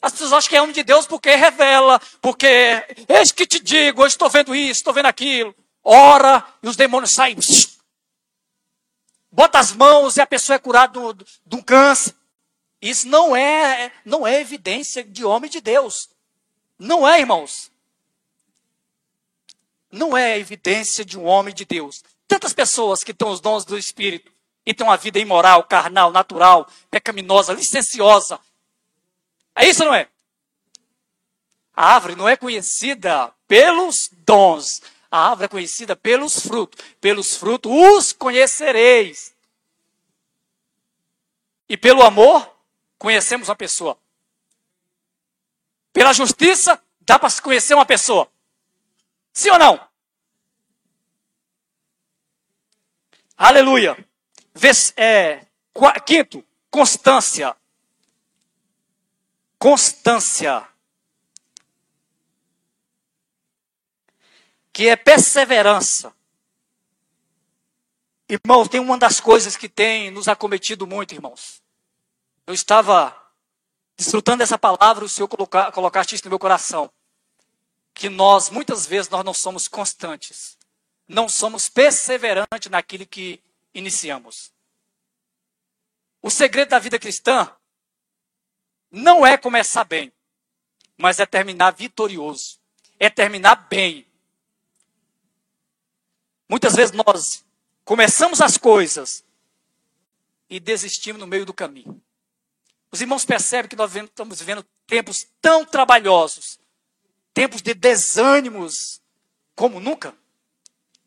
[0.00, 4.02] As pessoas acham que é homem de Deus porque revela, porque eis que te digo,
[4.02, 5.54] eu estou vendo isso, estou vendo aquilo.
[5.82, 7.36] Ora, e os demônios saem.
[9.38, 10.98] Bota as mãos e a pessoa é curada
[11.46, 12.12] de um câncer.
[12.82, 16.10] Isso não é, não é evidência de homem de Deus.
[16.76, 17.70] Não é, irmãos.
[19.92, 22.02] Não é evidência de um homem de Deus.
[22.26, 24.32] Tantas pessoas que têm os dons do Espírito
[24.66, 28.40] e têm uma vida imoral, carnal, natural, pecaminosa, licenciosa.
[29.54, 30.08] É isso, não é?
[31.76, 34.82] A árvore não é conhecida pelos dons.
[35.10, 36.84] A árvore é conhecida pelos frutos.
[37.00, 39.34] Pelos frutos os conhecereis.
[41.68, 42.54] E pelo amor
[42.98, 43.98] conhecemos uma pessoa.
[45.92, 48.30] Pela justiça, dá para se conhecer uma pessoa.
[49.32, 49.88] Sim ou não?
[53.36, 53.96] Aleluia.
[54.96, 55.46] É,
[56.04, 57.56] quinto, constância.
[59.58, 60.67] Constância.
[64.78, 66.14] Que é perseverança.
[68.28, 71.60] Irmãos, tem uma das coisas que tem nos acometido muito, irmãos
[72.48, 73.14] eu estava
[73.94, 76.90] desfrutando dessa palavra, o Senhor colocar, colocaste isso no meu coração.
[77.92, 80.56] Que nós, muitas vezes, nós não somos constantes.
[81.06, 83.38] Não somos perseverantes naquilo que
[83.74, 84.50] iniciamos.
[86.22, 87.54] O segredo da vida cristã
[88.90, 90.10] não é começar bem,
[90.96, 92.58] mas é terminar vitorioso.
[92.98, 94.07] É terminar bem.
[96.48, 97.44] Muitas vezes nós
[97.84, 99.24] começamos as coisas
[100.48, 102.00] e desistimos no meio do caminho.
[102.90, 106.58] Os irmãos percebem que nós estamos vivendo tempos tão trabalhosos,
[107.34, 109.02] tempos de desânimos
[109.54, 110.14] como nunca.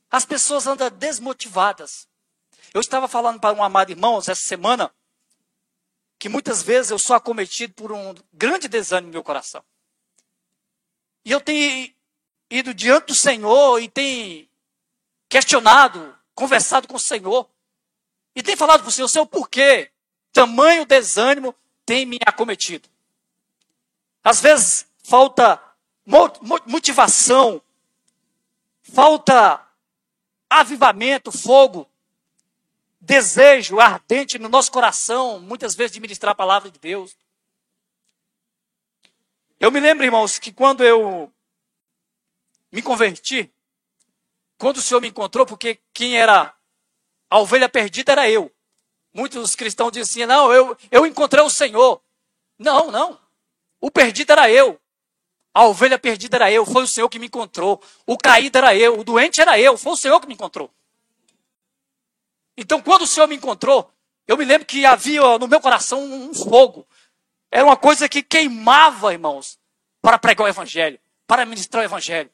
[0.09, 2.07] As pessoas andam desmotivadas.
[2.73, 4.93] Eu estava falando para um amado irmão essa semana
[6.19, 9.63] que muitas vezes eu sou acometido por um grande desânimo no meu coração.
[11.25, 11.91] E eu tenho
[12.49, 14.47] ido diante do Senhor e tenho
[15.31, 17.49] questionado, conversado com o Senhor.
[18.35, 19.89] E tenho falado para o Senhor, Senhor, por quê?
[20.33, 21.55] Tamanho desânimo
[21.85, 22.89] tem me acometido.
[24.21, 25.59] Às vezes falta
[26.67, 27.61] motivação,
[28.83, 29.65] falta
[30.49, 31.89] avivamento, fogo,
[32.99, 37.15] desejo ardente no nosso coração, muitas vezes, de ministrar a palavra de Deus.
[39.57, 41.31] Eu me lembro, irmãos, que quando eu
[42.69, 43.49] me converti,
[44.61, 46.53] quando o Senhor me encontrou, porque quem era
[47.27, 48.51] a ovelha perdida era eu.
[49.11, 51.99] Muitos cristãos diziam, não, eu, eu encontrei o Senhor.
[52.59, 53.19] Não, não.
[53.81, 54.79] O perdido era eu.
[55.51, 56.63] A ovelha perdida era eu.
[56.63, 57.81] Foi o Senhor que me encontrou.
[58.05, 58.99] O caído era eu.
[58.99, 59.79] O doente era eu.
[59.79, 60.69] Foi o Senhor que me encontrou.
[62.55, 63.91] Então, quando o Senhor me encontrou,
[64.27, 66.87] eu me lembro que havia no meu coração um fogo.
[67.49, 69.57] Era uma coisa que queimava, irmãos,
[70.03, 72.29] para pregar o Evangelho, para ministrar o Evangelho.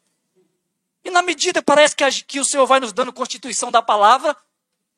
[1.07, 4.35] E na medida parece que, a, que o Senhor vai nos dando constituição da palavra,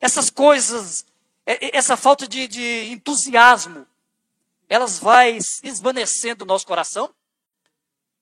[0.01, 1.05] essas coisas,
[1.45, 3.85] essa falta de, de entusiasmo,
[4.67, 7.13] elas vai esvanecendo o nosso coração.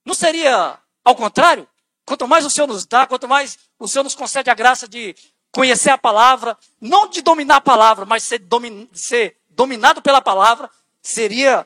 [0.04, 1.66] Não seria ao contrário?
[2.06, 5.16] Quanto mais o Senhor nos dá, quanto mais o Senhor nos concede a graça de
[5.50, 8.44] conhecer a palavra, não de dominar a palavra, mas ser,
[8.92, 10.70] ser dominado pela palavra,
[11.02, 11.66] seria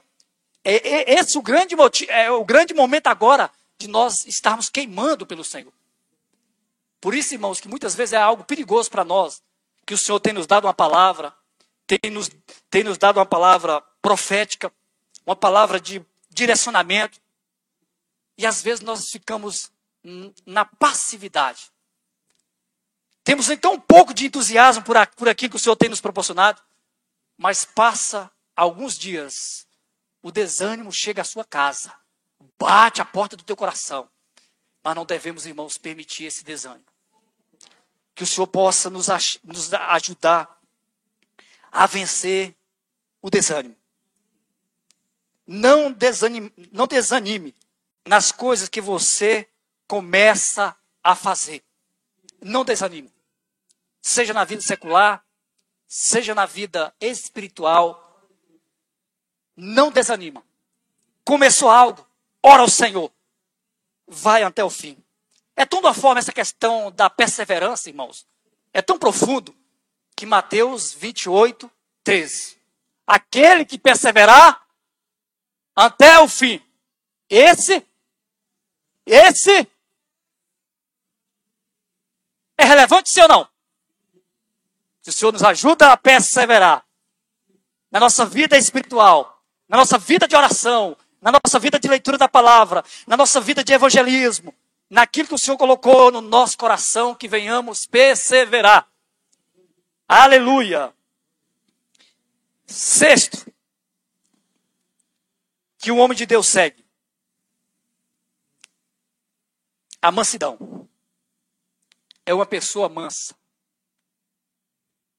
[0.64, 1.76] é, é, esse o grande,
[2.10, 3.50] é o grande momento agora
[3.80, 5.74] de nós estarmos queimando pelo Senhor.
[7.02, 9.42] Por isso, irmãos, que muitas vezes é algo perigoso para nós,
[9.88, 11.36] que o Senhor tem nos dado uma palavra,
[11.88, 12.30] tem nos,
[12.70, 14.72] tem nos dado uma palavra profética,
[15.26, 17.20] uma palavra de direcionamento,
[18.38, 19.72] e às vezes nós ficamos
[20.46, 21.72] na passividade.
[23.24, 26.62] Temos então um pouco de entusiasmo por, por aquilo que o Senhor tem nos proporcionado,
[27.36, 29.68] mas passa alguns dias,
[30.22, 31.94] o desânimo chega à sua casa,
[32.60, 34.08] bate a porta do teu coração.
[34.84, 36.91] Mas não devemos, irmãos, permitir esse desânimo.
[38.14, 39.08] Que o Senhor possa nos,
[39.44, 40.60] nos ajudar
[41.72, 42.56] a vencer
[43.22, 43.76] o desânimo.
[45.48, 47.56] Não desanime, não desanime
[48.06, 49.48] nas coisas que você
[49.88, 51.64] começa a fazer.
[52.42, 53.12] Não desanime.
[54.02, 55.24] Seja na vida secular,
[55.88, 58.28] seja na vida espiritual.
[59.56, 60.44] Não desanima.
[61.24, 62.06] Começou algo,
[62.42, 63.12] ora ao Senhor.
[64.08, 64.98] Vai até o fim.
[65.56, 68.26] É tão da forma essa questão da perseverança, irmãos.
[68.74, 69.56] É tão profundo
[70.16, 71.70] que Mateus 28,
[72.04, 72.58] 13.
[73.06, 74.66] Aquele que perseverar
[75.76, 76.62] até o fim.
[77.30, 77.86] Esse,
[79.06, 79.68] esse
[82.58, 83.48] é relevante, sim ou não?
[85.02, 86.86] Se o Senhor nos ajuda a perseverar
[87.90, 92.30] na nossa vida espiritual, na nossa vida de oração, na nossa vida de leitura da
[92.30, 94.54] palavra, na nossa vida de evangelismo,
[94.92, 98.92] naquilo que o Senhor colocou no nosso coração, que venhamos perseverar.
[100.06, 100.94] Aleluia.
[102.68, 103.50] Sexto,
[105.78, 106.86] que o homem de Deus segue.
[110.02, 110.90] A mansidão.
[112.26, 113.34] É uma pessoa mansa.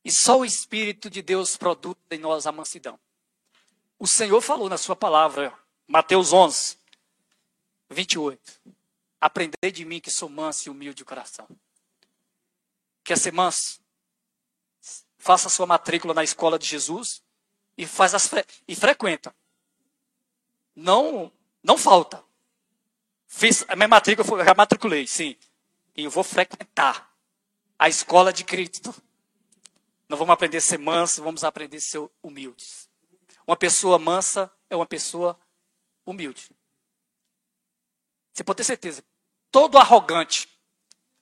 [0.04, 3.00] E só o Espírito de Deus produz em nós a mansidão.
[3.98, 5.56] O Senhor falou na sua palavra,
[5.86, 6.76] Mateus 11,
[7.88, 8.81] 28.
[9.22, 11.46] Aprendei de mim que sou manso e humilde de coração.
[13.04, 13.80] Quer ser manso?
[15.16, 17.22] Faça sua matrícula na escola de Jesus
[17.78, 19.32] e faz as fre e frequenta.
[20.74, 21.30] Não,
[21.62, 22.20] não falta.
[23.28, 25.36] Fiz a minha matrícula, eu já matriculei, sim.
[25.96, 27.16] E eu vou frequentar
[27.78, 28.92] a escola de Cristo.
[30.08, 32.90] Não vamos aprender a ser manso, vamos aprender a ser humildes.
[33.46, 35.38] Uma pessoa mansa é uma pessoa
[36.04, 36.50] humilde.
[38.32, 39.04] Você pode ter certeza.
[39.52, 40.48] Todo arrogante,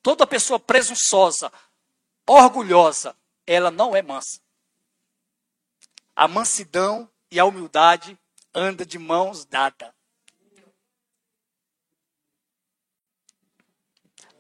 [0.03, 1.53] toda pessoa presunçosa,
[2.25, 3.15] orgulhosa,
[3.45, 4.41] ela não é mansa.
[6.15, 8.17] A mansidão e a humildade
[8.55, 9.93] andam de mãos dadas.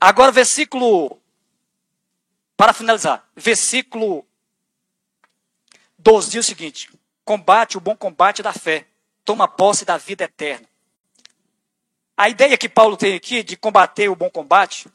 [0.01, 1.21] Agora, versículo.
[2.57, 4.25] Para finalizar, versículo
[5.99, 6.91] 12 diz o seguinte:
[7.25, 8.87] combate o bom combate da fé,
[9.25, 10.70] toma posse da vida eterna.
[12.21, 14.91] A ideia que Paulo tem aqui de combater o bom combate,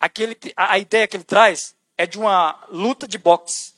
[0.00, 3.72] aquele, a, ideia que ele traz é de uma luta de boxe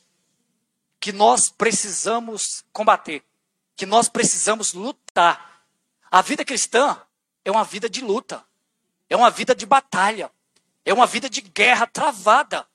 [0.99, 3.23] que nós precisamos combater,
[3.77, 5.67] que nós precisamos lutar.
[6.11, 6.99] A vida cristã
[7.45, 8.43] é uma vida de luta,
[9.11, 10.31] é uma vida de batalha,
[10.83, 12.67] é uma vida de guerra travada.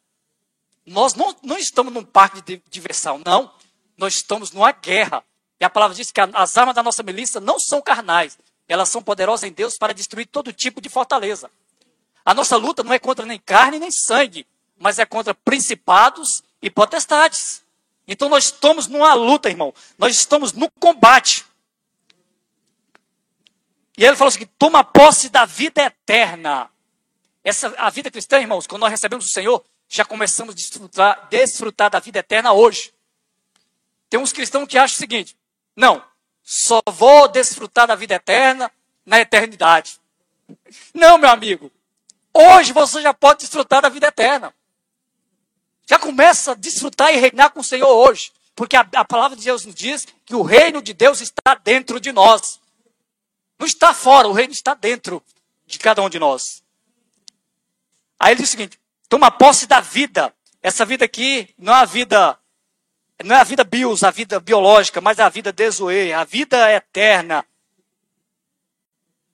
[0.85, 3.51] Nós não, não estamos num parque de diversão, não.
[3.97, 5.23] Nós estamos numa guerra.
[5.59, 8.37] E a palavra diz que as armas da nossa milícia não são carnais,
[8.73, 11.47] elas são poderosas em Deus para destruir todo tipo de fortaleza.
[12.25, 14.47] A nossa luta não é contra nem carne nem sangue,
[14.79, 17.61] mas é contra principados e potestades.
[18.07, 19.71] Então nós estamos numa luta, irmão.
[19.95, 21.45] Nós estamos no combate.
[23.95, 26.67] E ele falou assim: toma posse da vida eterna.
[27.43, 31.91] Essa, a vida cristã, irmãos, quando nós recebemos o Senhor, já começamos a desfrutar, desfrutar
[31.91, 32.91] da vida eterna hoje.
[34.09, 35.37] Tem uns cristãos que acham o seguinte:
[35.75, 36.03] não,
[36.43, 38.71] só vou desfrutar da vida eterna
[39.05, 39.99] na eternidade.
[40.93, 41.71] Não, meu amigo.
[42.33, 44.53] Hoje você já pode desfrutar da vida eterna.
[45.85, 48.31] Já começa a desfrutar e reinar com o Senhor hoje.
[48.55, 51.99] Porque a, a, palavra de Deus nos diz que o reino de Deus está dentro
[51.99, 52.59] de nós.
[53.57, 55.23] Não está fora, o reino está dentro
[55.65, 56.61] de cada um de nós.
[58.19, 58.79] Aí ele diz o seguinte:
[59.09, 60.33] toma posse da vida.
[60.61, 62.37] Essa vida aqui não é a vida,
[63.23, 67.45] não é a vida bios, a vida biológica, mas a vida desoe, a vida eterna.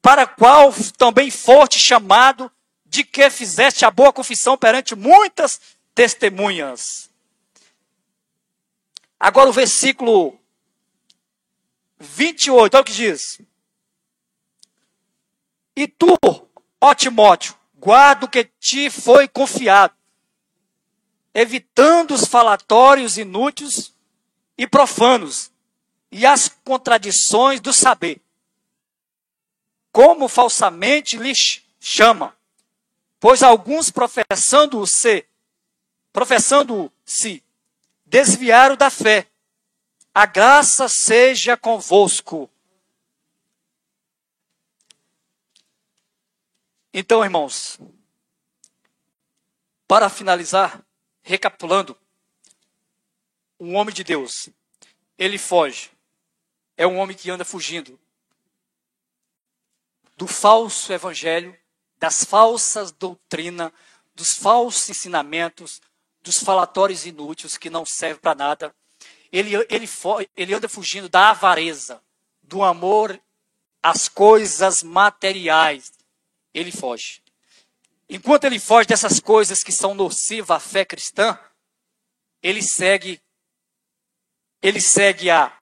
[0.02, 2.52] Para a qual também foste chamado,
[2.86, 5.62] de que fizeste a boa confissão perante muitas
[5.94, 7.10] testemunhas.
[9.20, 10.40] Agora o versículo
[12.00, 13.40] 28, olha o que diz.
[15.76, 16.18] E tu,
[16.82, 19.94] ó Timóteo, guarda o que te foi confiado,
[21.34, 23.94] evitando os falatórios inúteis
[24.58, 25.52] e profanos,
[26.12, 28.22] e as contradições do saber,
[29.92, 32.36] como falsamente lhes chama,
[33.20, 35.26] pois alguns professando-se
[36.12, 37.44] professando-se
[38.06, 39.28] desviaram da fé.
[40.14, 42.50] A graça seja convosco.
[46.92, 47.80] Então, irmãos,
[49.88, 50.84] para finalizar,
[51.30, 51.96] recapitulando,
[53.60, 54.50] um homem de Deus,
[55.16, 55.92] ele foge.
[56.76, 58.00] É um homem que anda fugindo
[60.18, 61.56] do falso evangelho,
[62.00, 63.72] das falsas doutrinas,
[64.16, 65.80] dos falsos ensinamentos,
[66.20, 68.76] dos falatórios inúteis que não servem para nada.
[69.32, 69.88] Ele, ele,
[70.36, 72.02] ele anda fugindo da avareza,
[72.42, 73.22] do amor
[73.84, 75.94] às coisas materiais.
[76.56, 77.22] Ele foge.
[78.10, 81.38] Enquanto ele foge dessas coisas que são nocivas à fé cristã,
[82.41, 83.22] ele segue
[84.62, 85.57] ele segue a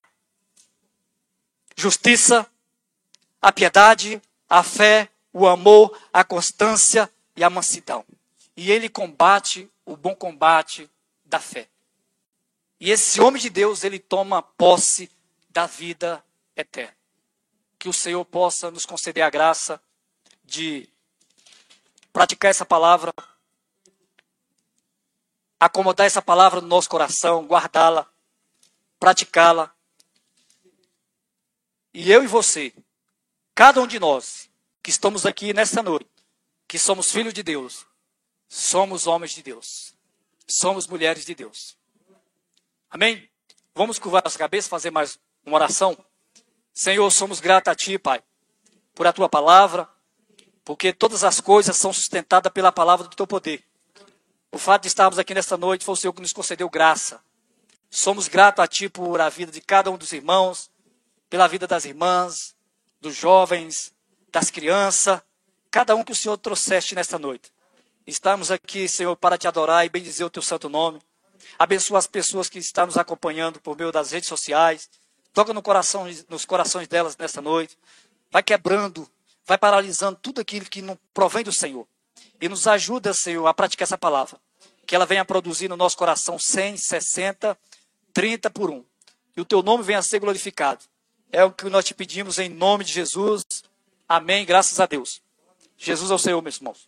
[1.75, 2.49] justiça,
[3.39, 4.19] a piedade,
[4.49, 8.03] a fé, o amor, a constância e a mansidão.
[8.55, 10.89] E ele combate o bom combate
[11.23, 11.69] da fé.
[12.79, 15.11] E esse homem de Deus, ele toma posse
[15.49, 16.23] da vida
[16.55, 16.95] eterna.
[17.77, 19.79] Que o Senhor possa nos conceder a graça
[20.43, 20.89] de
[22.17, 23.13] praticar essa palavra,
[25.59, 28.11] acomodar essa palavra no nosso coração, guardá-la,
[28.99, 29.71] praticá-la.
[31.93, 32.73] E eu e você,
[33.53, 34.49] cada um de nós
[34.81, 36.09] que estamos aqui nesta noite,
[36.67, 37.85] que somos filhos de Deus,
[38.49, 39.93] Somos homens de Deus.
[40.47, 41.77] Somos mulheres de Deus.
[42.89, 43.29] Amém?
[43.75, 45.95] Vamos curvar nossa cabeça, fazer mais uma oração.
[46.73, 48.23] Senhor, somos gratos a Ti, Pai,
[48.95, 49.87] por a Tua palavra,
[50.67, 53.63] porque todas as coisas são sustentadas pela palavra do Teu poder.
[54.51, 57.21] O fato de estarmos aqui nesta noite foi o Senhor que nos concedeu graça.
[57.89, 60.69] Somos gratos a Ti por a vida de cada um dos irmãos,
[61.29, 62.53] pela vida das irmãs,
[62.99, 63.93] dos jovens,
[64.29, 65.21] das crianças,
[65.71, 67.49] cada um que o Senhor trouxeste nesta noite.
[68.05, 71.01] Estamos aqui, Senhor, para te adorar e bendizer o teu santo nome.
[71.57, 74.89] Abençoa as pessoas que estão nos acompanhando por meio das redes sociais.
[75.33, 77.77] Toca no coração, nos corações delas nesta noite.
[78.29, 79.09] Vai quebrando,
[79.47, 81.87] vai paralisando tudo aquilo que não provém do Senhor.
[82.39, 84.37] E nos ajuda, Senhor, a praticar essa palavra.
[84.85, 87.57] Que ela venha produzir no nosso coração 100, 60,
[88.13, 88.83] 30 por um.
[89.35, 90.83] E o teu nome venha a ser glorificado.
[91.31, 93.43] É o que nós te pedimos em nome de Jesus.
[94.07, 94.45] Amém.
[94.45, 95.21] Graças a Deus.
[95.77, 96.87] Jesus é o Senhor, meus irmãos.